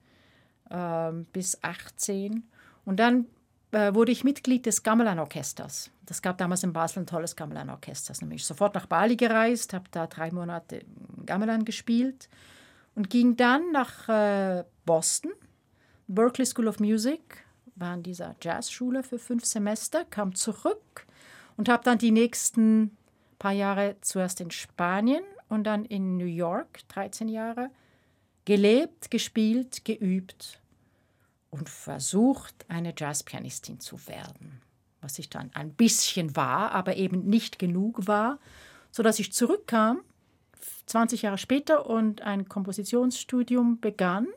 äh, 0.71 1.13
bis 1.35 1.63
18. 1.63 2.43
Und 2.87 2.97
dann 2.99 3.27
äh, 3.73 3.93
wurde 3.93 4.13
ich 4.13 4.25
Mitglied 4.25 4.65
des 4.65 4.83
Gamelan-Orchesters. 4.83 5.91
Das 6.07 6.23
gab 6.23 6.39
damals 6.39 6.63
in 6.63 6.73
Basel 6.73 7.03
ein 7.03 7.07
tolles 7.07 7.37
Gamelan-Orchester. 7.37 8.15
Nämlich 8.23 8.47
sofort 8.47 8.75
nach 8.75 8.87
Bali 8.87 9.15
gereist, 9.15 9.75
habe 9.75 9.85
da 9.91 10.07
drei 10.07 10.31
Monate 10.31 10.87
Gamelan 11.27 11.67
gespielt 11.67 12.31
und 12.95 13.11
ging 13.11 13.37
dann 13.37 13.73
nach 13.73 14.09
äh, 14.09 14.65
Boston, 14.87 15.33
Berkeley 16.09 16.47
School 16.47 16.67
of 16.67 16.81
Music, 16.81 17.45
war 17.75 17.93
in 17.93 18.03
dieser 18.03 18.37
Jazzschule 18.41 19.03
für 19.03 19.19
fünf 19.19 19.45
Semester, 19.45 20.07
kam 20.07 20.35
zurück 20.35 21.07
und 21.59 21.69
habe 21.69 21.85
dann 21.85 21.99
die 21.99 22.11
nächsten 22.11 22.97
paar 23.41 23.53
Jahre 23.53 23.97
zuerst 24.03 24.41
in 24.41 24.53
Spanien 24.53 25.25
und 25.49 25.65
dann 25.65 25.85
in 25.85 26.17
New 26.17 26.27
York, 26.27 26.87
13 26.89 27.27
Jahre, 27.27 27.71
gelebt, 28.45 29.11
gespielt, 29.11 29.85
geübt 29.85 30.61
und 31.51 31.69
versucht, 31.69 32.55
eine 32.69 32.95
Jazzpianistin 32.97 33.81
zu 33.81 34.07
werden. 34.07 34.61
Was 35.01 35.19
ich 35.19 35.31
dann 35.31 35.51
ein 35.55 35.73
bisschen 35.73 36.37
war, 36.37 36.71
aber 36.73 36.97
eben 36.97 37.27
nicht 37.27 37.59
genug 37.59 38.07
war, 38.07 38.39
sodass 38.93 39.19
ich 39.19 39.33
zurückkam 39.33 40.03
20 40.87 41.23
Jahre 41.23 41.39
später 41.39 41.89
und 41.89 42.23
ein 42.23 42.49
Kompositionsstudium 42.49 43.81
begann 43.81 44.29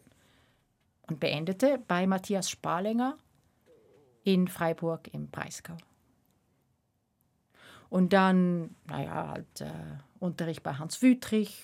und 1.10 1.20
beendete 1.20 1.80
bei 1.88 2.08
Matthias 2.08 2.50
Sparlänger 2.50 3.18
in 4.24 4.48
Freiburg 4.48 5.14
im 5.14 5.30
Breisgau. 5.30 5.76
Und 7.94 8.12
dann, 8.12 8.74
naja, 8.88 9.28
halt 9.34 9.62
äh, 9.62 9.70
Unterricht 10.18 10.64
bei 10.64 10.74
Hans 10.74 11.04
Wüttrich. 11.04 11.64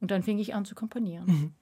Und 0.00 0.10
dann 0.10 0.24
fing 0.24 0.40
ich 0.40 0.52
an 0.52 0.64
zu 0.64 0.74
komponieren. 0.74 1.26
Mhm. 1.26 1.52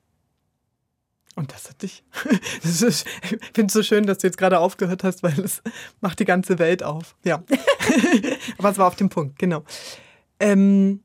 Und 1.34 1.52
das 1.52 1.68
hat 1.68 1.82
dich. 1.82 2.04
Das 2.62 2.80
ist, 2.80 3.06
ich 3.22 3.38
finde 3.52 3.66
es 3.66 3.74
so 3.74 3.82
schön, 3.82 4.06
dass 4.06 4.16
du 4.16 4.28
jetzt 4.28 4.38
gerade 4.38 4.58
aufgehört 4.58 5.04
hast, 5.04 5.22
weil 5.22 5.38
es 5.40 5.62
macht 6.00 6.20
die 6.20 6.24
ganze 6.24 6.58
Welt 6.58 6.82
auf. 6.82 7.16
Ja. 7.22 7.44
Aber 8.58 8.70
es 8.70 8.78
war 8.78 8.86
auf 8.86 8.96
dem 8.96 9.10
Punkt, 9.10 9.38
genau. 9.38 9.62
Ähm, 10.40 11.02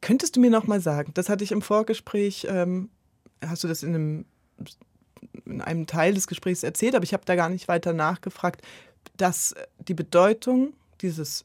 Könntest 0.00 0.36
du 0.36 0.40
mir 0.40 0.50
noch 0.50 0.66
mal 0.66 0.80
sagen, 0.80 1.12
das 1.12 1.28
hatte 1.28 1.44
ich 1.44 1.52
im 1.52 1.60
Vorgespräch, 1.60 2.46
ähm, 2.48 2.88
hast 3.44 3.62
du 3.62 3.68
das 3.68 3.82
in 3.82 3.94
einem 3.94 4.24
in 5.44 5.60
einem 5.60 5.86
Teil 5.86 6.14
des 6.14 6.28
Gesprächs 6.28 6.62
erzählt, 6.62 6.94
aber 6.94 7.04
ich 7.04 7.12
habe 7.12 7.26
da 7.26 7.34
gar 7.36 7.50
nicht 7.50 7.68
weiter 7.68 7.92
nachgefragt, 7.92 8.62
dass 9.18 9.54
die 9.78 9.94
Bedeutung 9.94 10.72
dieses 11.00 11.44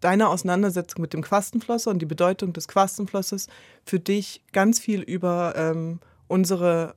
deiner 0.00 0.30
Auseinandersetzung 0.30 1.00
mit 1.00 1.12
dem 1.12 1.22
Quastenflosser 1.22 1.90
und 1.90 2.00
die 2.00 2.06
Bedeutung 2.06 2.52
des 2.52 2.68
Quastenflossers 2.68 3.48
für 3.84 3.98
dich 3.98 4.42
ganz 4.52 4.78
viel 4.78 5.00
über 5.00 5.54
ähm, 5.56 6.00
unsere, 6.28 6.94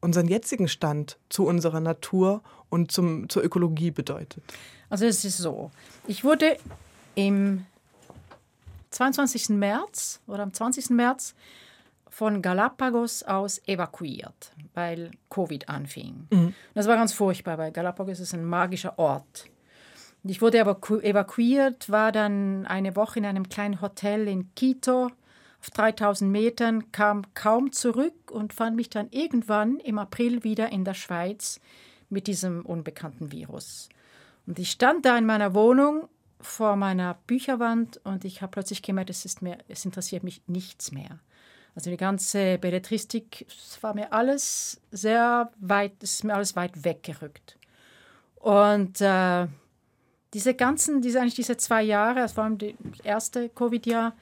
unseren 0.00 0.28
jetzigen 0.28 0.68
Stand 0.68 1.18
zu 1.28 1.46
unserer 1.46 1.80
Natur 1.80 2.42
und 2.68 2.92
zum, 2.92 3.28
zur 3.28 3.44
Ökologie 3.44 3.90
bedeutet. 3.90 4.42
Also 4.88 5.06
es 5.06 5.24
ist 5.24 5.38
so, 5.38 5.70
ich 6.06 6.24
wurde 6.24 6.56
im 7.14 7.66
22. 8.90 9.50
März 9.50 10.20
oder 10.26 10.42
am 10.42 10.52
20. 10.52 10.90
März 10.90 11.34
von 12.08 12.40
Galapagos 12.40 13.24
aus 13.24 13.60
evakuiert, 13.66 14.52
weil 14.74 15.10
Covid 15.28 15.68
anfing. 15.68 16.26
Mhm. 16.30 16.54
Das 16.74 16.86
war 16.86 16.96
ganz 16.96 17.12
furchtbar, 17.12 17.58
weil 17.58 17.72
Galapagos 17.72 18.20
ist 18.20 18.32
ein 18.32 18.44
magischer 18.44 18.98
Ort. 18.98 19.50
Ich 20.24 20.42
wurde 20.42 20.58
evakuiert, 20.58 21.90
war 21.90 22.10
dann 22.10 22.66
eine 22.66 22.96
Woche 22.96 23.20
in 23.20 23.26
einem 23.26 23.48
kleinen 23.48 23.80
Hotel 23.80 24.26
in 24.26 24.52
Quito 24.54 25.10
auf 25.60 25.70
3000 25.70 26.30
Metern, 26.30 26.92
kam 26.92 27.22
kaum 27.34 27.72
zurück 27.72 28.30
und 28.30 28.52
fand 28.52 28.76
mich 28.76 28.90
dann 28.90 29.08
irgendwann 29.10 29.78
im 29.78 29.98
April 29.98 30.44
wieder 30.44 30.70
in 30.70 30.84
der 30.84 30.94
Schweiz 30.94 31.60
mit 32.08 32.26
diesem 32.26 32.64
unbekannten 32.64 33.32
Virus. 33.32 33.88
Und 34.46 34.58
ich 34.58 34.70
stand 34.70 35.04
da 35.04 35.16
in 35.18 35.26
meiner 35.26 35.54
Wohnung 35.54 36.08
vor 36.40 36.76
meiner 36.76 37.14
Bücherwand 37.26 38.00
und 38.04 38.24
ich 38.24 38.42
habe 38.42 38.52
plötzlich 38.52 38.82
gemerkt, 38.82 39.10
es, 39.10 39.24
ist 39.24 39.42
mir, 39.42 39.58
es 39.68 39.84
interessiert 39.84 40.22
mich 40.22 40.42
nichts 40.46 40.92
mehr. 40.92 41.18
Also 41.74 41.90
die 41.90 41.96
ganze 41.96 42.58
Belletristik, 42.58 43.46
es 43.48 43.82
war 43.82 43.94
mir 43.94 44.12
alles 44.12 44.80
sehr 44.90 45.50
weit, 45.58 45.92
ist 46.00 46.24
mir 46.24 46.34
alles 46.34 46.56
weit 46.56 46.84
weggerückt. 46.84 47.58
Und 48.36 49.00
äh, 49.00 49.46
diese 50.36 50.52
ganzen, 50.52 51.00
diese, 51.00 51.18
eigentlich 51.18 51.34
diese 51.34 51.56
zwei 51.56 51.82
Jahre, 51.82 52.20
also 52.20 52.34
vor 52.34 52.44
allem 52.44 52.58
das 52.58 52.74
erste 53.02 53.48
Covid-Jahr, 53.48 54.14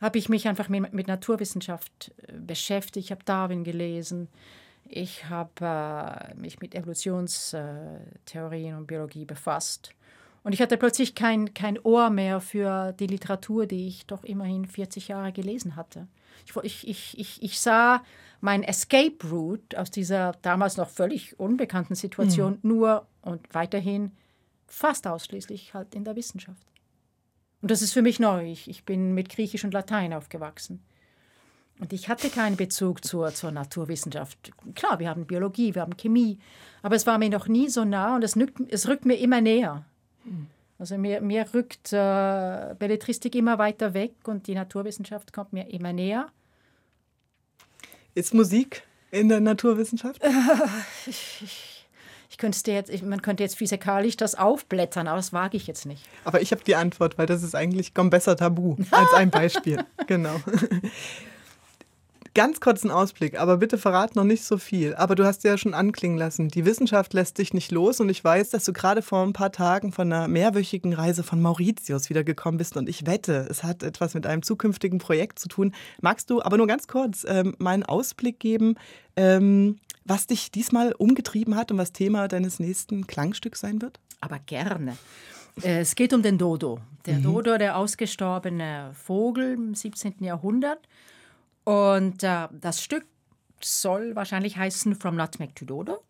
habe 0.00 0.16
ich 0.16 0.28
mich 0.28 0.46
einfach 0.46 0.68
mit, 0.68 0.92
mit 0.92 1.08
Naturwissenschaft 1.08 2.12
äh, 2.28 2.34
beschäftigt. 2.38 3.06
Ich 3.06 3.10
habe 3.10 3.24
Darwin 3.24 3.64
gelesen. 3.64 4.28
Ich 4.88 5.28
habe 5.28 6.30
äh, 6.30 6.34
mich 6.36 6.60
mit 6.60 6.76
Evolutionstheorien 6.76 8.76
und 8.76 8.86
Biologie 8.86 9.24
befasst. 9.24 9.90
Und 10.44 10.52
ich 10.52 10.62
hatte 10.62 10.76
plötzlich 10.76 11.16
kein, 11.16 11.52
kein 11.52 11.80
Ohr 11.80 12.10
mehr 12.10 12.40
für 12.40 12.92
die 12.92 13.08
Literatur, 13.08 13.66
die 13.66 13.88
ich 13.88 14.06
doch 14.06 14.22
immerhin 14.22 14.66
40 14.66 15.08
Jahre 15.08 15.32
gelesen 15.32 15.74
hatte. 15.74 16.06
Ich, 16.62 16.86
ich, 16.86 17.18
ich, 17.18 17.42
ich 17.42 17.60
sah 17.60 18.04
mein 18.40 18.62
Escape 18.62 19.16
Route 19.28 19.80
aus 19.80 19.90
dieser 19.90 20.30
damals 20.42 20.76
noch 20.76 20.90
völlig 20.90 21.40
unbekannten 21.40 21.96
Situation 21.96 22.60
mhm. 22.62 22.68
nur 22.68 23.08
und 23.22 23.52
weiterhin 23.52 24.12
fast 24.66 25.06
ausschließlich 25.06 25.74
halt 25.74 25.94
in 25.94 26.04
der 26.04 26.16
Wissenschaft. 26.16 26.66
Und 27.62 27.70
das 27.70 27.82
ist 27.82 27.92
für 27.92 28.02
mich 28.02 28.20
neu. 28.20 28.50
Ich, 28.50 28.68
ich 28.68 28.84
bin 28.84 29.14
mit 29.14 29.28
Griechisch 29.28 29.64
und 29.64 29.72
Latein 29.72 30.12
aufgewachsen. 30.12 30.82
Und 31.78 31.92
ich 31.92 32.08
hatte 32.08 32.30
keinen 32.30 32.56
Bezug 32.56 33.04
zur, 33.04 33.34
zur 33.34 33.50
Naturwissenschaft. 33.50 34.50
Klar, 34.74 34.98
wir 34.98 35.10
haben 35.10 35.26
Biologie, 35.26 35.74
wir 35.74 35.82
haben 35.82 35.96
Chemie, 35.96 36.38
aber 36.82 36.96
es 36.96 37.06
war 37.06 37.18
mir 37.18 37.28
noch 37.28 37.48
nie 37.48 37.68
so 37.68 37.84
nah 37.84 38.14
und 38.16 38.24
es, 38.24 38.34
nückt, 38.34 38.60
es 38.70 38.88
rückt 38.88 39.04
mir 39.04 39.16
immer 39.16 39.40
näher. 39.40 39.84
Also 40.78 40.96
mir, 40.96 41.20
mir 41.20 41.46
rückt 41.52 41.92
äh, 41.92 42.74
Belletristik 42.78 43.34
immer 43.34 43.58
weiter 43.58 43.94
weg 43.94 44.14
und 44.24 44.46
die 44.46 44.54
Naturwissenschaft 44.54 45.32
kommt 45.32 45.52
mir 45.52 45.68
immer 45.70 45.92
näher. 45.92 46.28
Ist 48.14 48.32
Musik 48.32 48.82
in 49.10 49.28
der 49.28 49.40
Naturwissenschaft? 49.40 50.22
ich, 51.06 51.38
ich 51.42 51.75
ich 52.28 52.38
könnte 52.38 52.70
jetzt, 52.70 52.90
ich, 52.90 53.02
man 53.02 53.22
könnte 53.22 53.42
jetzt 53.42 53.56
physikalisch 53.56 54.16
das 54.16 54.34
aufblättern, 54.34 55.08
aber 55.08 55.16
das 55.16 55.32
wage 55.32 55.56
ich 55.56 55.66
jetzt 55.66 55.86
nicht. 55.86 56.02
Aber 56.24 56.40
ich 56.42 56.50
habe 56.52 56.62
die 56.64 56.76
Antwort, 56.76 57.18
weil 57.18 57.26
das 57.26 57.42
ist 57.42 57.54
eigentlich 57.54 57.94
komm 57.94 58.10
besser 58.10 58.36
Tabu 58.36 58.76
als 58.90 59.12
ein 59.14 59.30
Beispiel. 59.30 59.78
genau. 60.06 60.36
Ganz 62.36 62.60
kurzen 62.60 62.90
Ausblick, 62.90 63.40
aber 63.40 63.56
bitte 63.56 63.78
verrat 63.78 64.14
noch 64.14 64.24
nicht 64.24 64.44
so 64.44 64.58
viel. 64.58 64.94
Aber 64.94 65.14
du 65.14 65.24
hast 65.24 65.42
ja 65.44 65.56
schon 65.56 65.72
anklingen 65.72 66.18
lassen, 66.18 66.48
die 66.48 66.66
Wissenschaft 66.66 67.14
lässt 67.14 67.38
dich 67.38 67.54
nicht 67.54 67.72
los 67.72 67.98
und 67.98 68.10
ich 68.10 68.22
weiß, 68.22 68.50
dass 68.50 68.66
du 68.66 68.74
gerade 68.74 69.00
vor 69.00 69.22
ein 69.22 69.32
paar 69.32 69.52
Tagen 69.52 69.90
von 69.90 70.12
einer 70.12 70.28
mehrwöchigen 70.28 70.92
Reise 70.92 71.22
von 71.22 71.40
Mauritius 71.40 72.10
wiedergekommen 72.10 72.58
bist 72.58 72.76
und 72.76 72.90
ich 72.90 73.06
wette, 73.06 73.46
es 73.48 73.62
hat 73.62 73.82
etwas 73.82 74.12
mit 74.12 74.26
einem 74.26 74.42
zukünftigen 74.42 74.98
Projekt 74.98 75.38
zu 75.38 75.48
tun. 75.48 75.72
Magst 76.02 76.28
du 76.28 76.42
aber 76.42 76.58
nur 76.58 76.66
ganz 76.66 76.86
kurz 76.88 77.24
ähm, 77.26 77.54
meinen 77.56 77.84
Ausblick 77.84 78.38
geben, 78.38 78.74
ähm, 79.16 79.78
was 80.06 80.26
dich 80.26 80.50
diesmal 80.50 80.92
umgetrieben 80.92 81.56
hat 81.56 81.70
und 81.70 81.78
was 81.78 81.92
Thema 81.92 82.28
deines 82.28 82.58
nächsten 82.60 83.06
Klangstücks 83.06 83.60
sein 83.60 83.82
wird? 83.82 84.00
Aber 84.20 84.38
gerne. 84.38 84.96
Äh, 85.62 85.80
es 85.80 85.94
geht 85.94 86.12
um 86.12 86.22
den 86.22 86.38
Dodo. 86.38 86.80
Der 87.06 87.18
mhm. 87.18 87.22
Dodo, 87.22 87.58
der 87.58 87.76
ausgestorbene 87.76 88.92
Vogel 88.94 89.54
im 89.54 89.74
17. 89.74 90.16
Jahrhundert. 90.20 90.80
Und 91.64 92.22
äh, 92.22 92.48
das 92.52 92.82
Stück 92.82 93.04
soll 93.60 94.14
wahrscheinlich 94.14 94.56
heißen 94.56 94.94
From 94.94 95.16
Nutmeg 95.16 95.54
to 95.56 95.64
Dodo. 95.64 96.02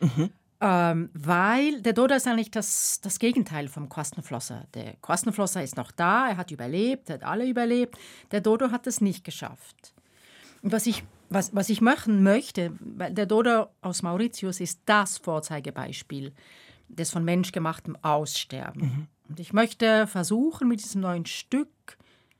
Mhm. 0.00 0.30
Ähm, 0.60 1.10
weil 1.12 1.82
der 1.82 1.92
Dodo 1.92 2.14
ist 2.14 2.26
eigentlich 2.26 2.50
das, 2.50 3.00
das 3.02 3.18
Gegenteil 3.18 3.68
vom 3.68 3.88
Quastenflosser. 3.88 4.66
Der 4.74 4.94
Quastenflosser 5.02 5.62
ist 5.62 5.76
noch 5.76 5.90
da, 5.90 6.28
er 6.28 6.36
hat 6.36 6.50
überlebt, 6.50 7.10
er 7.10 7.16
hat 7.16 7.24
alle 7.24 7.46
überlebt. 7.46 7.98
Der 8.30 8.40
Dodo 8.40 8.70
hat 8.70 8.86
es 8.86 9.00
nicht 9.00 9.24
geschafft. 9.24 9.92
Und 10.62 10.72
was 10.72 10.86
ich 10.86 11.04
was, 11.34 11.54
was 11.54 11.68
ich 11.68 11.80
machen 11.80 12.22
möchte, 12.22 12.72
weil 12.80 13.12
der 13.12 13.26
Dodo 13.26 13.66
aus 13.82 14.02
Mauritius 14.02 14.60
ist 14.60 14.80
das 14.86 15.18
Vorzeigebeispiel 15.18 16.32
des 16.88 17.10
von 17.10 17.24
menschgemachtem 17.24 17.96
Aussterben. 18.02 18.82
Mhm. 18.82 19.06
Und 19.28 19.40
ich 19.40 19.52
möchte 19.52 20.06
versuchen, 20.06 20.68
mit 20.68 20.82
diesem 20.82 21.00
neuen 21.00 21.26
Stück 21.26 21.68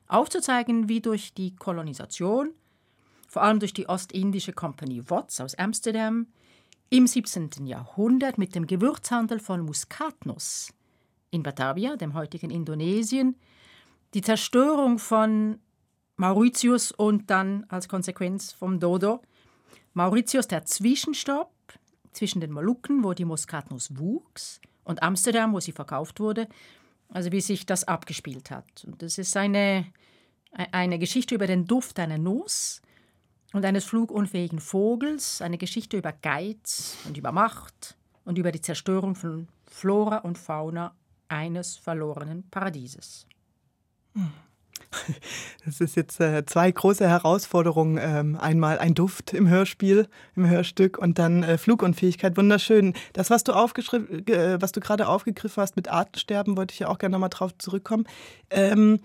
aufzuzeigen, 0.07 0.87
wie 0.87 1.01
durch 1.01 1.33
die 1.33 1.55
Kolonisation, 1.55 2.51
vor 3.27 3.43
allem 3.43 3.59
durch 3.59 3.73
die 3.73 3.89
ostindische 3.89 4.53
Kompanie 4.53 5.03
Watts 5.07 5.41
aus 5.41 5.55
Amsterdam, 5.55 6.27
im 6.89 7.07
17. 7.07 7.65
Jahrhundert 7.65 8.37
mit 8.37 8.55
dem 8.55 8.67
Gewürzhandel 8.67 9.39
von 9.39 9.61
Muskatnuss 9.61 10.71
in 11.31 11.43
Batavia, 11.43 11.95
dem 11.95 12.13
heutigen 12.13 12.51
Indonesien, 12.51 13.35
die 14.13 14.21
Zerstörung 14.21 14.99
von 14.99 15.59
Mauritius 16.17 16.91
und 16.91 17.29
dann 17.29 17.65
als 17.69 17.89
Konsequenz 17.89 18.53
vom 18.53 18.79
Dodo. 18.79 19.21
Mauritius 19.93 20.47
der 20.47 20.65
Zwischenstopp 20.65 21.51
zwischen 22.11 22.41
den 22.41 22.51
Molukken, 22.51 23.03
wo 23.03 23.13
die 23.13 23.25
Muskatnuss 23.25 23.97
wuchs, 23.97 24.61
und 24.85 25.03
Amsterdam, 25.03 25.51
wo 25.51 25.59
sie 25.59 25.73
verkauft 25.73 26.19
wurde. 26.19 26.47
Also 27.09 27.31
wie 27.31 27.41
sich 27.41 27.65
das 27.65 27.83
abgespielt 27.83 28.49
hat. 28.51 28.83
Und 28.85 29.01
das 29.01 29.17
ist 29.17 29.35
eine, 29.37 29.85
eine 30.51 30.97
Geschichte 30.97 31.35
über 31.35 31.47
den 31.47 31.65
Duft 31.65 31.99
einer 31.99 32.17
Nuss 32.17 32.81
und 33.53 33.65
eines 33.65 33.85
flugunfähigen 33.85 34.59
Vogels, 34.59 35.41
eine 35.41 35.57
Geschichte 35.57 35.97
über 35.97 36.13
Geiz 36.13 36.97
und 37.05 37.17
über 37.17 37.31
Macht 37.31 37.95
und 38.23 38.37
über 38.37 38.51
die 38.51 38.61
Zerstörung 38.61 39.15
von 39.15 39.47
Flora 39.65 40.19
und 40.19 40.37
Fauna 40.37 40.95
eines 41.27 41.77
verlorenen 41.77 42.49
Paradieses. 42.49 43.27
Hm. 44.13 44.31
Das 45.65 45.81
ist 45.81 45.95
jetzt 45.95 46.19
äh, 46.19 46.45
zwei 46.45 46.69
große 46.69 47.07
Herausforderungen. 47.07 47.97
Ähm, 47.99 48.37
einmal 48.39 48.77
ein 48.77 48.93
Duft 48.93 49.33
im 49.33 49.49
Hörspiel, 49.49 50.07
im 50.35 50.47
Hörstück 50.47 50.97
und 50.97 51.17
dann 51.17 51.41
äh, 51.41 51.57
Flugunfähigkeit. 51.57 52.37
Wunderschön. 52.37 52.93
Das, 53.13 53.29
was 53.31 53.43
du, 53.43 53.51
äh, 53.53 54.61
was 54.61 54.71
du 54.71 54.79
gerade 54.79 55.07
aufgegriffen 55.07 55.61
hast 55.61 55.75
mit 55.75 55.87
Artensterben, 55.87 56.55
wollte 56.55 56.73
ich 56.73 56.79
ja 56.79 56.87
auch 56.87 56.99
gerne 56.99 57.13
nochmal 57.13 57.29
drauf 57.29 57.57
zurückkommen. 57.57 58.05
Ähm, 58.51 58.99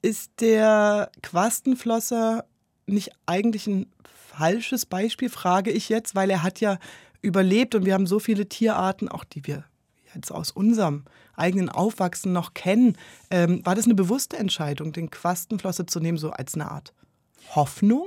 ist 0.00 0.40
der 0.40 1.10
Quastenflosser 1.22 2.44
nicht 2.86 3.10
eigentlich 3.26 3.66
ein 3.66 3.86
falsches 4.38 4.86
Beispiel, 4.86 5.28
frage 5.28 5.70
ich 5.70 5.88
jetzt, 5.88 6.14
weil 6.14 6.30
er 6.30 6.42
hat 6.42 6.60
ja 6.60 6.78
überlebt 7.20 7.74
und 7.74 7.84
wir 7.84 7.94
haben 7.94 8.06
so 8.06 8.18
viele 8.18 8.48
Tierarten, 8.48 9.08
auch 9.08 9.24
die 9.24 9.46
wir 9.46 9.64
jetzt 10.18 10.30
aus 10.32 10.50
unserem 10.50 11.04
eigenen 11.34 11.68
Aufwachsen 11.68 12.32
noch 12.32 12.54
kennen. 12.54 12.96
Ähm, 13.30 13.64
war 13.64 13.74
das 13.74 13.86
eine 13.86 13.94
bewusste 13.94 14.36
Entscheidung, 14.36 14.92
den 14.92 15.10
Quastenflosse 15.10 15.86
zu 15.86 16.00
nehmen, 16.00 16.18
so 16.18 16.30
als 16.30 16.54
eine 16.54 16.70
Art 16.70 16.92
Hoffnung? 17.54 18.06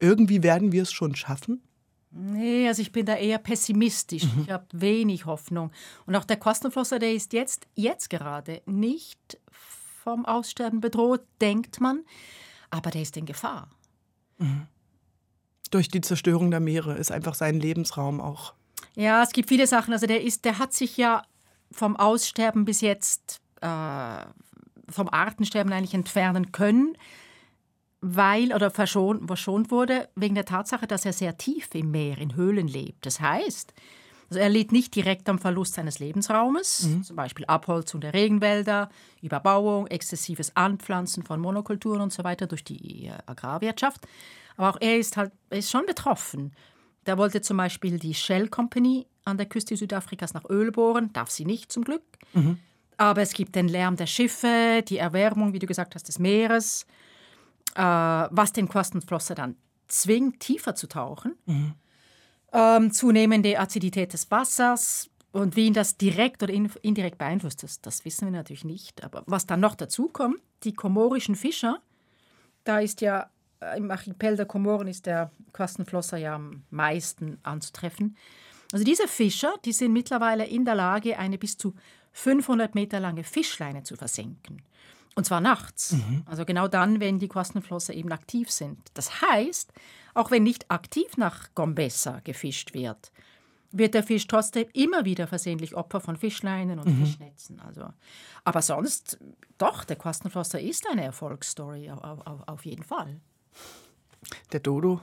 Irgendwie 0.00 0.42
werden 0.42 0.72
wir 0.72 0.82
es 0.82 0.92
schon 0.92 1.14
schaffen? 1.14 1.62
Nee, 2.10 2.68
also 2.68 2.80
ich 2.80 2.92
bin 2.92 3.06
da 3.06 3.16
eher 3.16 3.38
pessimistisch. 3.38 4.24
Mhm. 4.24 4.42
Ich 4.44 4.50
habe 4.50 4.66
wenig 4.72 5.26
Hoffnung. 5.26 5.72
Und 6.06 6.14
auch 6.14 6.24
der 6.24 6.36
Quastenflosser, 6.36 7.00
der 7.00 7.12
ist 7.12 7.32
jetzt, 7.32 7.66
jetzt 7.74 8.08
gerade 8.08 8.62
nicht 8.66 9.38
vom 9.50 10.24
Aussterben 10.24 10.80
bedroht, 10.80 11.22
denkt 11.40 11.80
man, 11.80 12.04
aber 12.70 12.90
der 12.90 13.02
ist 13.02 13.16
in 13.16 13.26
Gefahr. 13.26 13.68
Mhm. 14.38 14.66
Durch 15.70 15.88
die 15.88 16.02
Zerstörung 16.02 16.52
der 16.52 16.60
Meere 16.60 16.94
ist 16.94 17.10
einfach 17.10 17.34
sein 17.34 17.58
Lebensraum 17.58 18.20
auch 18.20 18.54
ja, 18.96 19.22
es 19.22 19.30
gibt 19.30 19.48
viele 19.48 19.66
Sachen. 19.66 19.92
Also 19.92 20.06
der 20.06 20.22
ist, 20.22 20.44
der 20.44 20.58
hat 20.58 20.72
sich 20.72 20.96
ja 20.96 21.22
vom 21.70 21.96
Aussterben 21.96 22.64
bis 22.64 22.80
jetzt, 22.80 23.40
äh, 23.60 24.24
vom 24.88 25.08
Artensterben 25.10 25.72
eigentlich 25.72 25.94
entfernen 25.94 26.52
können, 26.52 26.96
weil 28.00 28.52
oder 28.52 28.70
verschont, 28.70 29.26
verschont 29.26 29.70
wurde 29.70 30.08
wegen 30.14 30.34
der 30.34 30.44
Tatsache, 30.44 30.86
dass 30.86 31.04
er 31.04 31.12
sehr 31.12 31.38
tief 31.38 31.68
im 31.74 31.90
Meer 31.90 32.18
in 32.18 32.36
Höhlen 32.36 32.68
lebt. 32.68 33.06
Das 33.06 33.20
heißt, 33.20 33.72
also 34.28 34.40
er 34.40 34.48
litt 34.48 34.72
nicht 34.72 34.94
direkt 34.94 35.28
am 35.28 35.38
Verlust 35.38 35.74
seines 35.74 35.98
Lebensraumes, 35.98 36.84
mhm. 36.84 37.02
zum 37.02 37.16
Beispiel 37.16 37.46
Abholzung 37.46 38.00
der 38.00 38.14
Regenwälder, 38.14 38.90
Überbauung, 39.22 39.86
exzessives 39.86 40.54
Anpflanzen 40.56 41.22
von 41.22 41.40
Monokulturen 41.40 42.00
und 42.00 42.12
so 42.12 42.24
weiter 42.24 42.46
durch 42.46 42.64
die 42.64 43.06
äh, 43.06 43.12
Agrarwirtschaft. 43.26 44.06
Aber 44.56 44.70
auch 44.70 44.80
er 44.80 44.98
ist 44.98 45.16
halt 45.16 45.32
er 45.50 45.58
ist 45.58 45.70
schon 45.70 45.86
betroffen. 45.86 46.52
Da 47.04 47.18
wollte 47.18 47.42
zum 47.42 47.56
Beispiel 47.56 47.98
die 47.98 48.14
Shell 48.14 48.48
Company 48.48 49.06
an 49.24 49.36
der 49.36 49.46
Küste 49.46 49.76
Südafrikas 49.76 50.34
nach 50.34 50.44
Öl 50.48 50.72
bohren, 50.72 51.12
darf 51.12 51.30
sie 51.30 51.44
nicht 51.44 51.72
zum 51.72 51.84
Glück. 51.84 52.02
Mhm. 52.32 52.58
Aber 52.96 53.22
es 53.22 53.32
gibt 53.32 53.54
den 53.54 53.68
Lärm 53.68 53.96
der 53.96 54.06
Schiffe, 54.06 54.82
die 54.86 54.98
Erwärmung, 54.98 55.52
wie 55.52 55.58
du 55.58 55.66
gesagt 55.66 55.94
hast, 55.94 56.08
des 56.08 56.18
Meeres, 56.18 56.86
äh, 57.74 57.80
was 57.80 58.52
den 58.52 58.68
Kostenflosser 58.68 59.34
dann 59.34 59.56
zwingt, 59.88 60.40
tiefer 60.40 60.74
zu 60.74 60.86
tauchen. 60.86 61.34
Mhm. 61.46 61.74
Ähm, 62.52 62.92
zunehmende 62.92 63.58
Azidität 63.58 64.12
des 64.12 64.30
Wassers 64.30 65.10
und 65.32 65.56
wie 65.56 65.66
ihn 65.66 65.74
das 65.74 65.96
direkt 65.96 66.44
oder 66.44 66.52
indirekt 66.52 67.18
beeinflusst, 67.18 67.64
das, 67.64 67.80
das 67.80 68.04
wissen 68.04 68.26
wir 68.26 68.32
natürlich 68.32 68.64
nicht. 68.64 69.02
Aber 69.02 69.24
was 69.26 69.46
dann 69.46 69.58
noch 69.58 69.74
dazu 69.74 70.08
kommt, 70.08 70.38
die 70.62 70.72
komorischen 70.72 71.34
Fischer, 71.34 71.80
da 72.62 72.78
ist 72.78 73.00
ja 73.00 73.28
im 73.76 73.90
Archipel 73.90 74.36
der 74.36 74.46
Komoren 74.46 74.88
ist 74.88 75.06
der 75.06 75.30
Quastenflosser 75.52 76.16
ja 76.16 76.34
am 76.34 76.64
meisten 76.70 77.38
anzutreffen. 77.42 78.16
Also 78.72 78.84
diese 78.84 79.06
Fischer, 79.06 79.54
die 79.64 79.72
sind 79.72 79.92
mittlerweile 79.92 80.46
in 80.46 80.64
der 80.64 80.74
Lage, 80.74 81.18
eine 81.18 81.38
bis 81.38 81.56
zu 81.56 81.74
500 82.12 82.74
Meter 82.74 83.00
lange 83.00 83.24
Fischleine 83.24 83.82
zu 83.82 83.96
versenken. 83.96 84.62
Und 85.14 85.24
zwar 85.26 85.40
nachts. 85.40 85.92
Mhm. 85.92 86.22
Also 86.26 86.44
genau 86.44 86.68
dann, 86.68 87.00
wenn 87.00 87.18
die 87.18 87.28
Quastenflosser 87.28 87.94
eben 87.94 88.10
aktiv 88.12 88.50
sind. 88.50 88.78
Das 88.94 89.20
heißt, 89.20 89.72
auch 90.14 90.30
wenn 90.30 90.42
nicht 90.42 90.70
aktiv 90.70 91.16
nach 91.16 91.54
Gombessa 91.54 92.20
gefischt 92.24 92.74
wird, 92.74 93.12
wird 93.70 93.94
der 93.94 94.04
Fisch 94.04 94.26
trotzdem 94.26 94.66
immer 94.72 95.04
wieder 95.04 95.26
versehentlich 95.26 95.74
Opfer 95.74 96.00
von 96.00 96.16
Fischleinen 96.16 96.78
und 96.78 96.86
mhm. 96.86 97.04
Fischnetzen. 97.04 97.60
Also, 97.60 97.92
aber 98.44 98.62
sonst, 98.62 99.18
doch, 99.58 99.84
der 99.84 99.96
Quastenflosser 99.96 100.60
ist 100.60 100.88
eine 100.88 101.04
Erfolgsstory, 101.04 101.90
auf, 101.90 102.26
auf, 102.26 102.48
auf 102.48 102.64
jeden 102.64 102.84
Fall. 102.84 103.20
Der 104.52 104.60
Dodo? 104.60 105.00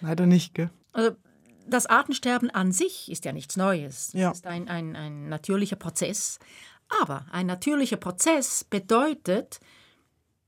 Leider 0.00 0.26
nicht, 0.26 0.54
gell? 0.54 0.70
Also, 0.92 1.16
das 1.66 1.86
Artensterben 1.86 2.50
an 2.50 2.72
sich 2.72 3.10
ist 3.10 3.24
ja 3.24 3.32
nichts 3.32 3.56
Neues. 3.56 4.12
Ja. 4.12 4.30
ist 4.30 4.46
ein, 4.46 4.68
ein, 4.68 4.94
ein 4.94 5.28
natürlicher 5.28 5.76
Prozess. 5.76 6.38
Aber 7.02 7.26
ein 7.32 7.46
natürlicher 7.46 7.96
Prozess 7.96 8.64
bedeutet, 8.64 9.60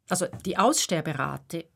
also 0.08 0.26
die 0.44 0.56
Aussterberate 0.56 1.66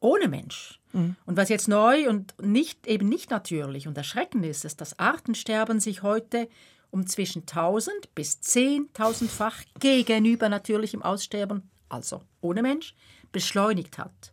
ohne 0.00 0.28
Mensch. 0.28 0.80
Mhm. 0.92 1.16
Und 1.26 1.36
was 1.36 1.48
jetzt 1.48 1.68
neu 1.68 2.08
und 2.08 2.34
nicht, 2.40 2.86
eben 2.86 3.08
nicht 3.08 3.30
natürlich 3.30 3.86
und 3.88 3.96
erschreckend 3.96 4.44
ist, 4.44 4.64
ist, 4.64 4.80
dass 4.80 4.98
Artensterben 4.98 5.80
sich 5.80 6.02
heute 6.02 6.48
um 6.90 7.06
zwischen 7.06 7.42
1000 7.42 8.14
bis 8.14 8.40
10.000-fach 8.40 9.62
gegenüber 9.78 10.48
natürlichem 10.48 11.02
Aussterben, 11.02 11.70
also 11.88 12.22
ohne 12.40 12.62
Mensch, 12.62 12.94
beschleunigt 13.30 13.98
hat. 13.98 14.32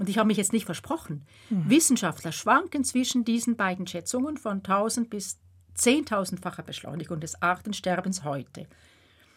Und 0.00 0.08
ich 0.08 0.16
habe 0.16 0.28
mich 0.28 0.38
jetzt 0.38 0.54
nicht 0.54 0.64
versprochen. 0.64 1.26
Mhm. 1.50 1.68
Wissenschaftler 1.68 2.32
schwanken 2.32 2.84
zwischen 2.84 3.22
diesen 3.22 3.56
beiden 3.56 3.86
Schätzungen 3.86 4.38
von 4.38 4.62
1000 4.64 5.10
bis 5.10 5.38
10.000-facher 5.76 6.62
Beschleunigung 6.62 7.20
des 7.20 7.42
Artensterbens 7.42 8.24
heute. 8.24 8.66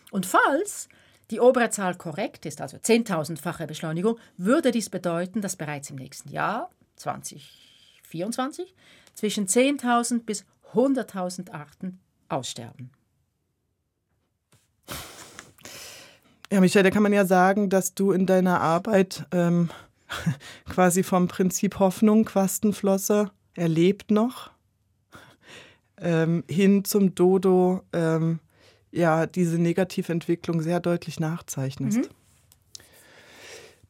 Und 0.09 0.25
falls 0.25 0.87
die 1.31 1.41
obere 1.41 1.69
Zahl 1.69 1.95
korrekt 1.95 2.45
ist, 2.45 2.61
also 2.61 2.77
10.000-fache 2.77 3.67
Beschleunigung, 3.67 4.17
würde 4.37 4.71
dies 4.71 4.89
bedeuten, 4.89 5.41
dass 5.41 5.57
bereits 5.57 5.89
im 5.89 5.97
nächsten 5.97 6.29
Jahr, 6.29 6.69
2024, 6.95 8.73
zwischen 9.15 9.47
10.000 9.47 10.23
bis 10.23 10.45
100.000 10.73 11.51
Arten 11.51 11.99
aussterben. 12.29 12.89
Ja, 16.49 16.61
Michael, 16.61 16.83
da 16.83 16.89
kann 16.89 17.03
man 17.03 17.11
ja 17.11 17.25
sagen, 17.25 17.69
dass 17.69 17.95
du 17.95 18.13
in 18.13 18.25
deiner 18.25 18.61
Arbeit 18.61 19.25
ähm, 19.33 19.69
quasi 20.69 21.03
vom 21.03 21.27
Prinzip 21.27 21.79
Hoffnung, 21.79 22.25
Quastenflosse, 22.25 23.31
er 23.55 23.67
lebt 23.67 24.11
noch, 24.11 24.51
ähm, 25.97 26.43
hin 26.49 26.85
zum 26.85 27.15
Dodo, 27.15 27.81
ähm, 27.93 28.39
ja, 28.91 29.25
diese 29.25 29.57
Negativentwicklung 29.57 30.61
sehr 30.61 30.79
deutlich 30.79 31.19
nachzeichnest. 31.19 31.97
Mhm. 31.97 32.07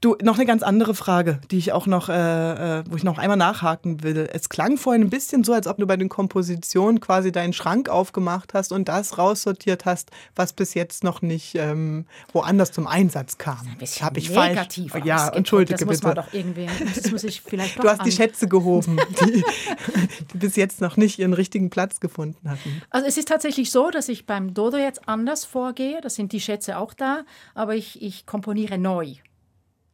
Du, 0.04 0.18
noch 0.22 0.36
eine 0.36 0.46
ganz 0.46 0.64
andere 0.64 0.96
Frage, 0.96 1.40
die 1.50 1.58
ich 1.58 1.72
auch 1.72 1.88
noch, 1.88 2.10
äh, 2.10 2.80
äh, 2.80 2.84
wo 2.90 2.98
ich 2.98 3.06
noch 3.06 3.18
einmal 3.18 3.38
nachhaken 3.38 4.04
will. 4.04 4.28
Es 4.34 4.50
klang 4.50 4.76
vorhin 4.76 5.04
ein 5.04 5.10
bisschen 5.10 5.46
so, 5.46 5.54
als 5.54 5.66
ob 5.66 5.78
du 5.78 5.88
bei 5.88 5.96
den 5.96 6.10
Kompositionen 6.10 7.00
quasi 7.00 7.32
deinen 7.32 7.54
Schrank 7.54 7.88
aufgemacht 7.88 8.54
hast 8.54 8.74
und 8.74 8.90
das 8.90 9.18
raussortiert 9.18 9.86
hast, 9.86 10.12
was 10.36 10.52
bis 10.52 10.74
jetzt 10.74 11.06
noch 11.06 11.22
nicht 11.22 11.56
ähm, 11.56 12.06
woanders 12.34 12.74
zum 12.74 12.86
Einsatz 12.86 13.38
kam. 13.38 13.66
Das 13.80 14.02
habe 14.02 14.20
ich 14.20 14.30
negativ 14.30 14.92
falsch. 14.92 15.06
Ja, 15.06 15.30
entschuldige 15.30 15.80
das 15.80 15.86
muss 15.86 16.04
man 16.04 16.16
doch 16.16 16.34
irgendwie. 16.34 16.68
Das 16.94 17.10
muss 17.10 17.24
ich 17.24 17.42
vielleicht 17.42 17.80
Du 17.82 17.88
hast 17.88 18.02
an. 18.02 18.06
die 18.06 18.12
Schätze 18.12 18.50
gehoben, 18.50 19.00
die, 19.22 19.42
die 20.34 20.38
bis 20.38 20.58
jetzt 20.58 20.82
noch 20.82 20.98
nicht 20.98 21.18
ihren 21.18 21.32
richtigen 21.32 21.70
Platz 21.70 22.02
gefunden 22.02 22.50
hatten. 22.50 22.82
Also 22.90 23.08
es 23.08 23.16
ist 23.16 23.30
tatsächlich 23.30 23.72
so, 23.72 23.90
dass 23.90 24.10
ich 24.10 24.26
beim 24.26 24.54
Dodo 24.54 24.76
jetzt 24.76 25.08
anders 25.08 25.46
vorgehe. 25.46 26.02
Da 26.02 26.10
sind 26.10 26.34
die 26.34 26.42
Schätze 26.42 26.78
auch 26.78 26.94
da, 26.94 27.22
aber 27.56 27.76
ich, 27.76 28.02
ich 28.02 28.26
komponiere 28.26 28.78
neu 28.78 29.16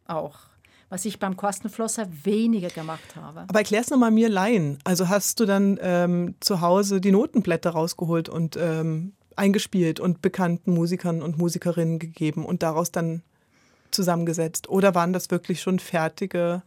auch 0.10 0.50
was 0.90 1.06
ich 1.06 1.20
beim 1.20 1.38
Kostenflosser 1.38 2.08
weniger 2.24 2.70
gemacht 2.70 3.16
habe. 3.16 3.42
Aber 3.42 3.60
erklär 3.60 3.82
es 3.82 3.90
nochmal 3.90 4.12
mir 4.12 4.28
Laien. 4.28 4.80
Also 4.84 5.08
hast 5.08 5.40
du 5.40 5.46
dann 5.46 5.78
ähm, 5.82 6.36
zu 6.40 6.62
Hause 6.62 7.00
die 7.00 7.12
Notenblätter 7.12 7.70
rausgeholt 7.70 8.28
und 8.28 8.58
ähm, 8.58 9.14
eingespielt 9.36 10.00
und 10.00 10.22
bekannten 10.22 10.74
Musikern 10.74 11.22
und 11.22 11.38
Musikerinnen 11.38 12.00
gegeben 12.00 12.44
und 12.44 12.64
daraus 12.64 12.92
dann 12.92 13.22
zusammengesetzt? 13.92 14.68
Oder 14.68 14.96
waren 14.96 15.14
das 15.14 15.30
wirklich 15.30 15.62
schon 15.62 15.80
fertige 15.80 16.64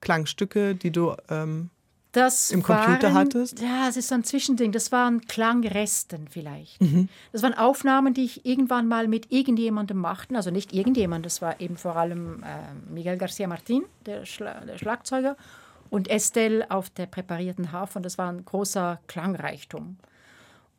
Klangstücke, 0.00 0.76
die 0.76 0.92
du 0.92 1.14
ähm, 1.28 1.70
das 2.12 2.50
im 2.50 2.62
Computer 2.62 3.08
waren, 3.08 3.14
hattest? 3.14 3.60
Ja, 3.60 3.88
es 3.88 3.96
ist 3.96 4.08
so 4.08 4.14
ein 4.14 4.24
Zwischending. 4.24 4.72
Das 4.72 4.92
waren 4.92 5.20
Klangresten 5.22 6.28
vielleicht. 6.28 6.80
Mhm. 6.80 7.08
Das 7.32 7.42
waren 7.42 7.54
Aufnahmen, 7.54 8.14
die 8.14 8.24
ich 8.24 8.46
irgendwann 8.46 8.88
mal 8.88 9.08
mit 9.08 9.30
irgendjemandem 9.30 9.98
machte. 9.98 10.34
Also 10.34 10.50
nicht 10.50 10.72
irgendjemand, 10.72 11.26
das 11.26 11.42
war 11.42 11.60
eben 11.60 11.76
vor 11.76 11.96
allem 11.96 12.42
äh, 12.42 12.92
Miguel 12.92 13.18
Garcia 13.18 13.46
Martin, 13.46 13.84
der, 14.06 14.24
Schla 14.24 14.60
der, 14.64 14.78
Schlagzeuger, 14.78 15.36
und 15.90 16.08
Estelle 16.08 16.70
auf 16.70 16.90
der 16.90 17.06
präparierten 17.06 17.72
Harfe. 17.72 17.98
Und 17.98 18.04
das 18.04 18.18
war 18.18 18.30
ein 18.30 18.44
großer 18.44 19.00
Klangreichtum. 19.06 19.98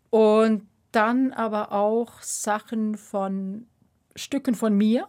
Und 0.09 0.67
dann 0.91 1.33
aber 1.33 1.71
auch 1.71 2.21
Sachen 2.21 2.97
von 2.97 3.67
Stücken 4.15 4.55
von 4.55 4.75
mir, 4.75 5.07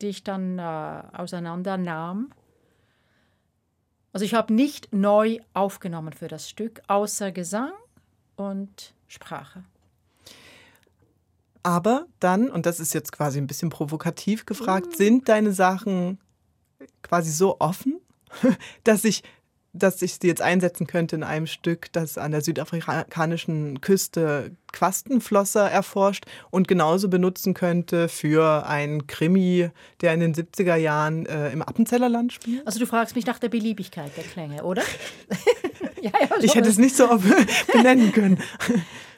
die 0.00 0.08
ich 0.08 0.22
dann 0.22 0.58
äh, 0.58 1.02
auseinandernahm 1.12 2.30
also 4.14 4.24
ich 4.24 4.32
habe 4.32 4.54
nicht 4.54 4.92
neu 4.92 5.40
aufgenommen 5.54 6.12
für 6.12 6.28
das 6.28 6.48
Stück, 6.48 6.80
außer 6.86 7.32
Gesang 7.32 7.72
und 8.36 8.94
Sprache. 9.08 9.64
Aber 11.64 12.06
dann, 12.20 12.48
und 12.48 12.64
das 12.64 12.78
ist 12.78 12.94
jetzt 12.94 13.10
quasi 13.10 13.38
ein 13.38 13.48
bisschen 13.48 13.70
provokativ 13.70 14.46
gefragt, 14.46 14.86
mhm. 14.86 14.94
sind 14.94 15.28
deine 15.28 15.52
Sachen 15.52 16.20
quasi 17.02 17.32
so 17.32 17.56
offen, 17.58 17.98
dass 18.84 19.04
ich 19.04 19.24
dass 19.74 20.00
ich 20.02 20.14
sie 20.14 20.28
jetzt 20.28 20.40
einsetzen 20.40 20.86
könnte 20.86 21.16
in 21.16 21.22
einem 21.24 21.46
Stück, 21.46 21.92
das 21.92 22.16
an 22.16 22.30
der 22.30 22.40
südafrikanischen 22.40 23.80
Küste 23.80 24.52
Quastenflosser 24.72 25.70
erforscht 25.70 26.24
und 26.50 26.68
genauso 26.68 27.08
benutzen 27.08 27.54
könnte 27.54 28.08
für 28.08 28.66
einen 28.66 29.06
Krimi, 29.06 29.70
der 30.00 30.14
in 30.14 30.20
den 30.20 30.34
70er 30.34 30.76
Jahren 30.76 31.26
äh, 31.26 31.50
im 31.50 31.62
Appenzellerland 31.62 32.32
spielt? 32.32 32.66
Also 32.66 32.78
du 32.78 32.86
fragst 32.86 33.14
mich 33.16 33.26
nach 33.26 33.38
der 33.38 33.48
Beliebigkeit 33.48 34.16
der 34.16 34.24
Klänge, 34.24 34.62
oder? 34.62 34.82
ja, 36.00 36.12
ja, 36.20 36.28
ich 36.40 36.54
hätte 36.54 36.68
es 36.68 36.78
nicht 36.78 36.96
so 36.96 37.08
benennen 37.72 38.12
können. 38.12 38.38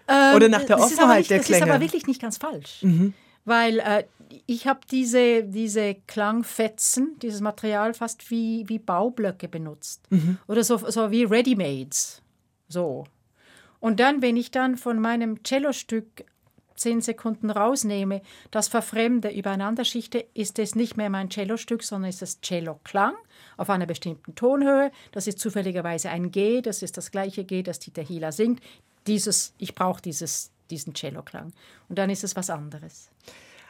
Ähm, 0.08 0.36
oder 0.36 0.48
nach 0.48 0.64
der 0.64 0.78
Offenheit 0.78 1.18
nicht, 1.18 1.30
der 1.30 1.40
Klänge. 1.40 1.60
Das 1.60 1.68
ist 1.68 1.74
aber 1.74 1.84
wirklich 1.84 2.06
nicht 2.06 2.20
ganz 2.20 2.38
falsch. 2.38 2.82
Mhm. 2.82 3.12
Weil 3.44 3.78
äh, 3.78 4.04
ich 4.46 4.66
habe 4.66 4.80
diese, 4.90 5.44
diese 5.44 5.94
Klangfetzen, 6.06 7.18
dieses 7.20 7.40
Material 7.40 7.94
fast 7.94 8.30
wie, 8.30 8.64
wie 8.68 8.78
Baublöcke 8.78 9.48
benutzt. 9.48 10.02
Mhm. 10.10 10.38
Oder 10.46 10.64
so, 10.64 10.78
so 10.78 11.10
wie 11.10 11.24
Ready-Mades. 11.24 12.22
So. 12.68 13.04
Und 13.80 14.00
dann, 14.00 14.22
wenn 14.22 14.36
ich 14.36 14.50
dann 14.50 14.76
von 14.76 15.00
meinem 15.00 15.44
Cellostück 15.44 16.24
zehn 16.76 17.00
Sekunden 17.00 17.50
rausnehme, 17.50 18.22
das 18.50 18.68
verfremde, 18.68 19.30
übereinander 19.30 19.84
schichte, 19.84 20.26
ist 20.34 20.58
es 20.58 20.74
nicht 20.74 20.96
mehr 20.96 21.10
mein 21.10 21.30
Cellostück, 21.30 21.82
sondern 21.82 22.10
ist 22.10 22.22
es 22.22 22.40
Cello-Klang 22.40 23.14
auf 23.56 23.70
einer 23.70 23.86
bestimmten 23.86 24.34
Tonhöhe. 24.34 24.92
Das 25.12 25.26
ist 25.26 25.38
zufälligerweise 25.38 26.10
ein 26.10 26.30
G, 26.30 26.60
das 26.60 26.82
ist 26.82 26.96
das 26.96 27.10
gleiche 27.10 27.44
G, 27.44 27.62
das 27.62 27.78
Dieter 27.78 28.02
Hila 28.02 28.32
singt. 28.32 28.60
Dieses, 29.06 29.54
ich 29.58 29.74
brauche 29.74 30.02
dieses, 30.02 30.50
diesen 30.70 30.94
Cello-Klang. 30.94 31.52
Und 31.88 31.98
dann 31.98 32.10
ist 32.10 32.24
es 32.24 32.36
was 32.36 32.50
anderes. 32.50 33.10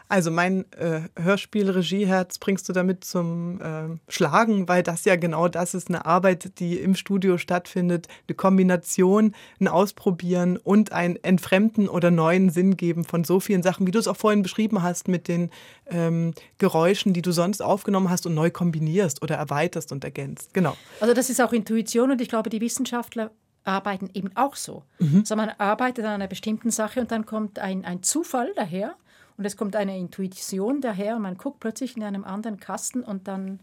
Also 0.09 0.31
mein 0.31 0.71
äh, 0.73 1.01
Hörspiel-Regieherz 1.21 2.38
bringst 2.38 2.69
du 2.69 2.73
damit 2.73 3.05
zum 3.05 3.61
äh, 3.61 3.99
Schlagen, 4.09 4.69
weil 4.69 4.83
das 4.83 5.05
ja 5.05 5.16
genau 5.16 5.49
das 5.49 5.75
ist, 5.75 5.88
eine 5.88 6.07
Arbeit, 6.07 6.61
die 6.61 6.79
im 6.79 6.95
Studio 6.95 7.38
stattfindet, 7.38 8.07
eine 8.29 8.37
Kombination, 8.37 9.35
ein 9.61 9.69
Ausprobieren 9.69 10.59
und 10.59 10.92
ein 10.92 11.16
Entfremden 11.25 11.88
oder 11.88 12.11
neuen 12.11 12.51
Sinn 12.51 12.77
geben 12.77 13.05
von 13.05 13.25
so 13.25 13.40
vielen 13.40 13.62
Sachen, 13.62 13.87
wie 13.87 13.90
du 13.90 13.99
es 13.99 14.07
auch 14.07 14.16
vorhin 14.16 14.42
beschrieben 14.42 14.83
hast 14.83 15.09
mit 15.09 15.27
den 15.27 15.51
ähm, 15.90 16.35
Geräuschen, 16.59 17.12
die 17.12 17.23
du 17.23 17.33
sonst 17.33 17.61
aufgenommen 17.61 18.09
hast 18.09 18.27
und 18.27 18.35
neu 18.35 18.51
kombinierst 18.51 19.23
oder 19.23 19.35
erweiterst 19.37 19.90
und 19.90 20.05
ergänzt. 20.05 20.55
Genau. 20.55 20.77
Also 21.01 21.14
das 21.14 21.31
ist 21.31 21.40
auch 21.40 21.53
Intuition 21.53 22.12
und 22.12 22.21
ich 22.21 22.29
glaube, 22.29 22.51
die 22.51 22.61
Wissenschaftler 22.61 23.33
arbeiten 23.64 24.09
eben 24.14 24.31
auch 24.37 24.55
so. 24.55 24.85
Mhm. 25.01 25.19
Also 25.21 25.35
man 25.35 25.51
arbeitet 25.59 26.05
an 26.05 26.12
einer 26.12 26.29
bestimmten 26.29 26.71
Sache 26.71 27.01
und 27.01 27.11
dann 27.11 27.27
kommt 27.27 27.59
ein, 27.59 27.85
ein 27.85 28.03
Zufall 28.03 28.53
daher 28.55 28.95
und 29.37 29.44
es 29.44 29.57
kommt 29.57 29.77
eine 29.77 29.99
Intuition 29.99 30.81
daher 30.81 31.18
man 31.18 31.37
guckt 31.37 31.61
plötzlich 31.61 31.96
in 31.96 32.03
einem 32.03 32.25
anderen 32.25 32.59
Kasten 32.59 33.03
und 33.03 33.29
dann, 33.29 33.61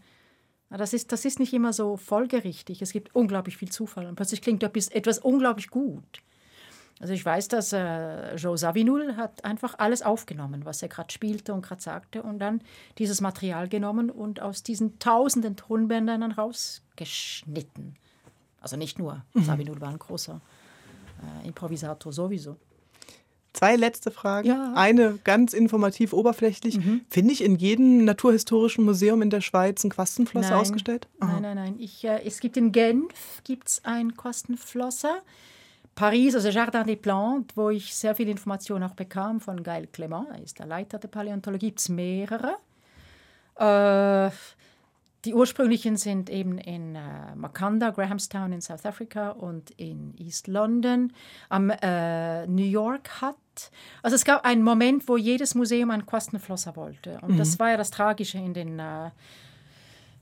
das 0.70 0.92
ist, 0.92 1.12
das 1.12 1.24
ist 1.24 1.38
nicht 1.38 1.52
immer 1.52 1.72
so 1.72 1.96
folgerichtig. 1.96 2.82
Es 2.82 2.92
gibt 2.92 3.14
unglaublich 3.14 3.56
viel 3.56 3.70
Zufall 3.70 4.06
und 4.06 4.16
plötzlich 4.16 4.42
klingt 4.42 4.62
etwas, 4.62 4.88
etwas 4.88 5.18
unglaublich 5.18 5.68
gut. 5.68 6.22
Also 7.00 7.12
ich 7.12 7.24
weiß, 7.24 7.48
dass 7.48 7.72
äh, 7.72 8.36
Joe 8.36 8.56
Savinul 8.56 9.16
hat 9.16 9.44
einfach 9.44 9.78
alles 9.78 10.02
aufgenommen, 10.02 10.64
was 10.64 10.80
er 10.80 10.88
gerade 10.88 11.12
spielte 11.12 11.52
und 11.52 11.62
gerade 11.62 11.82
sagte 11.82 12.22
und 12.22 12.38
dann 12.38 12.60
dieses 12.98 13.20
Material 13.20 13.68
genommen 13.68 14.10
und 14.10 14.40
aus 14.40 14.62
diesen 14.62 14.98
tausenden 15.00 15.56
Tonbändern 15.56 16.20
dann 16.20 16.32
rausgeschnitten. 16.32 17.96
Also 18.60 18.76
nicht 18.76 18.98
nur, 18.98 19.24
mhm. 19.34 19.42
Savinul 19.42 19.80
war 19.80 19.88
ein 19.88 19.98
großer 19.98 20.40
äh, 21.42 21.46
Improvisator 21.48 22.12
sowieso. 22.12 22.56
Zwei 23.54 23.76
letzte 23.76 24.10
Fragen. 24.10 24.48
Ja. 24.48 24.72
Eine 24.74 25.18
ganz 25.22 25.52
informativ 25.52 26.12
oberflächlich. 26.12 26.76
Mhm. 26.78 27.02
Finde 27.08 27.32
ich 27.32 27.42
in 27.42 27.54
jedem 27.54 28.04
naturhistorischen 28.04 28.84
Museum 28.84 29.22
in 29.22 29.30
der 29.30 29.40
Schweiz 29.40 29.84
ein 29.84 29.90
Quastenflosser 29.90 30.50
nein. 30.50 30.58
ausgestellt? 30.58 31.06
Aha. 31.20 31.34
Nein, 31.34 31.42
nein, 31.42 31.56
nein. 31.56 31.76
Ich, 31.78 32.04
äh, 32.04 32.20
es 32.26 32.40
gibt 32.40 32.56
in 32.56 32.72
Genf 32.72 33.42
gibt's 33.44 33.80
einen 33.84 34.16
Quastenflosser. 34.16 35.22
Paris, 35.94 36.34
also 36.34 36.48
Jardin 36.48 36.84
des 36.84 36.96
Plantes, 37.00 37.56
wo 37.56 37.70
ich 37.70 37.94
sehr 37.94 38.16
viel 38.16 38.28
Information 38.28 38.82
auch 38.82 38.94
bekam 38.94 39.40
von 39.40 39.62
Gail 39.62 39.86
Clement, 39.86 40.26
er 40.32 40.42
ist 40.42 40.58
der 40.58 40.66
Leiter 40.66 40.98
der 40.98 41.06
Paläontologie, 41.06 41.66
gibt 41.66 41.78
es 41.78 41.88
mehrere. 41.88 42.56
Äh, 43.56 44.30
die 45.24 45.34
ursprünglichen 45.34 45.96
sind 45.96 46.30
eben 46.30 46.58
in 46.58 46.94
äh, 46.94 47.34
Makanda, 47.34 47.90
Grahamstown 47.90 48.52
in 48.52 48.60
South 48.60 48.84
Africa 48.84 49.30
und 49.30 49.70
in 49.72 50.14
East 50.18 50.48
London, 50.48 51.12
am 51.48 51.70
äh, 51.70 52.46
New 52.46 52.64
York 52.64 53.22
Hut. 53.22 53.36
Also 54.02 54.16
es 54.16 54.24
gab 54.24 54.44
einen 54.44 54.62
Moment, 54.62 55.08
wo 55.08 55.16
jedes 55.16 55.54
Museum 55.54 55.90
einen 55.90 56.06
Quastenflosser 56.06 56.76
wollte. 56.76 57.18
Und 57.22 57.32
mhm. 57.32 57.38
das 57.38 57.58
war 57.58 57.70
ja 57.70 57.76
das 57.76 57.90
Tragische 57.90 58.38
in 58.38 58.54
den 58.54 58.78
äh, 58.78 59.10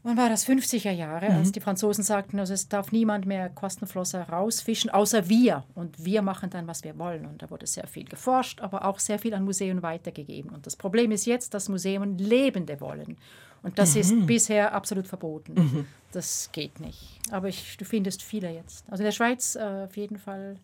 wann 0.02 0.16
war 0.16 0.28
das, 0.28 0.46
50er 0.46 0.90
Jahre, 0.90 1.30
mhm. 1.30 1.36
als 1.36 1.52
die 1.52 1.60
Franzosen 1.60 2.02
sagten, 2.02 2.38
also 2.38 2.52
es 2.52 2.68
darf 2.68 2.92
niemand 2.92 3.26
mehr 3.26 3.48
Kostenflosser 3.48 4.28
rausfischen, 4.28 4.90
außer 4.90 5.28
wir. 5.28 5.64
Und 5.74 6.04
wir 6.04 6.22
machen 6.22 6.50
dann, 6.50 6.66
was 6.66 6.84
wir 6.84 6.98
wollen. 6.98 7.26
Und 7.26 7.42
da 7.42 7.50
wurde 7.50 7.66
sehr 7.66 7.86
viel 7.86 8.04
geforscht, 8.04 8.60
aber 8.60 8.84
auch 8.84 8.98
sehr 8.98 9.18
viel 9.18 9.34
an 9.34 9.44
Museen 9.44 9.82
weitergegeben. 9.82 10.50
Und 10.50 10.66
das 10.66 10.76
Problem 10.76 11.12
ist 11.12 11.26
jetzt, 11.26 11.54
dass 11.54 11.68
Museen 11.68 12.18
Lebende 12.18 12.80
wollen. 12.80 13.16
Und 13.62 13.78
das 13.78 13.94
mhm. 13.94 14.00
ist 14.00 14.26
bisher 14.26 14.72
absolut 14.74 15.06
verboten. 15.06 15.54
Mhm. 15.54 15.86
Das 16.10 16.50
geht 16.52 16.80
nicht. 16.80 17.20
Aber 17.30 17.48
ich, 17.48 17.76
du 17.76 17.84
findest 17.84 18.22
viele 18.22 18.50
jetzt. 18.50 18.84
Also 18.90 19.02
in 19.02 19.06
der 19.06 19.12
Schweiz 19.12 19.54
äh, 19.54 19.84
auf 19.84 19.96
jeden 19.96 20.18
Fall. 20.18 20.56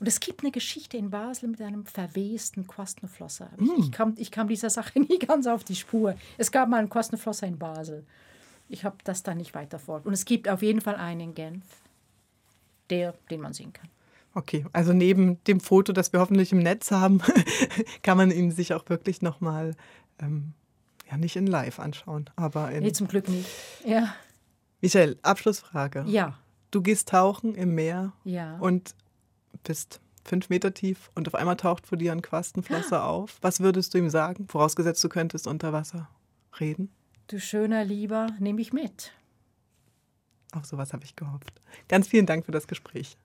Und 0.00 0.08
es 0.08 0.18
gibt 0.18 0.42
eine 0.42 0.50
Geschichte 0.50 0.96
in 0.96 1.10
Basel 1.10 1.48
mit 1.48 1.60
einem 1.60 1.86
verwesten 1.86 2.66
Quastenflosser. 2.66 3.50
Ich, 3.58 3.62
ich, 3.62 3.86
mhm. 3.86 3.90
kam, 3.92 4.14
ich 4.16 4.30
kam 4.32 4.48
dieser 4.48 4.70
Sache 4.70 4.98
nie 5.00 5.18
ganz 5.20 5.46
auf 5.46 5.62
die 5.62 5.76
Spur. 5.76 6.16
Es 6.38 6.50
gab 6.50 6.68
mal 6.68 6.78
einen 6.78 6.90
Quastenflosser 6.90 7.46
in 7.46 7.56
Basel 7.56 8.04
ich 8.68 8.84
habe 8.84 8.96
das 9.04 9.22
dann 9.22 9.38
nicht 9.38 9.54
weiterverfolgt. 9.54 10.06
Und 10.06 10.12
es 10.12 10.24
gibt 10.24 10.48
auf 10.48 10.62
jeden 10.62 10.80
Fall 10.80 10.96
einen 10.96 11.20
in 11.20 11.34
Genf, 11.34 11.64
der, 12.90 13.14
den 13.30 13.40
man 13.40 13.52
sehen 13.52 13.72
kann. 13.72 13.88
Okay, 14.34 14.66
also 14.72 14.92
neben 14.92 15.42
dem 15.44 15.60
Foto, 15.60 15.92
das 15.92 16.12
wir 16.12 16.20
hoffentlich 16.20 16.50
im 16.52 16.58
Netz 16.58 16.90
haben, 16.90 17.20
kann 18.02 18.16
man 18.16 18.30
ihn 18.30 18.50
sich 18.50 18.74
auch 18.74 18.88
wirklich 18.88 19.22
nochmal, 19.22 19.76
ähm, 20.18 20.54
ja 21.08 21.16
nicht 21.16 21.36
in 21.36 21.46
live 21.46 21.78
anschauen, 21.78 22.28
aber 22.34 22.72
in... 22.72 22.82
Nee, 22.82 22.92
zum 22.92 23.06
Glück 23.06 23.28
nicht, 23.28 23.48
ja. 23.84 24.14
Michael, 24.80 25.18
Abschlussfrage. 25.22 26.04
Ja. 26.08 26.36
Du 26.72 26.82
gehst 26.82 27.08
tauchen 27.08 27.54
im 27.54 27.74
Meer 27.76 28.12
ja. 28.24 28.56
und 28.58 28.94
bist 29.62 30.00
fünf 30.24 30.48
Meter 30.48 30.74
tief 30.74 31.10
und 31.14 31.28
auf 31.28 31.34
einmal 31.34 31.56
taucht 31.56 31.86
vor 31.86 31.96
dir 31.96 32.12
ein 32.12 32.22
Quastenflosser 32.22 33.04
auf. 33.08 33.38
Was 33.40 33.60
würdest 33.60 33.94
du 33.94 33.98
ihm 33.98 34.10
sagen, 34.10 34.48
vorausgesetzt 34.48 35.02
du 35.04 35.08
könntest 35.08 35.46
unter 35.46 35.72
Wasser 35.72 36.08
reden? 36.58 36.90
Du 37.26 37.40
schöner 37.40 37.84
Lieber, 37.84 38.28
nehme 38.38 38.60
ich 38.60 38.72
mit. 38.72 39.12
Auf 40.52 40.66
sowas 40.66 40.92
habe 40.92 41.04
ich 41.04 41.16
gehofft. 41.16 41.60
Ganz 41.88 42.06
vielen 42.06 42.26
Dank 42.26 42.44
für 42.44 42.52
das 42.52 42.68
Gespräch. 42.68 43.16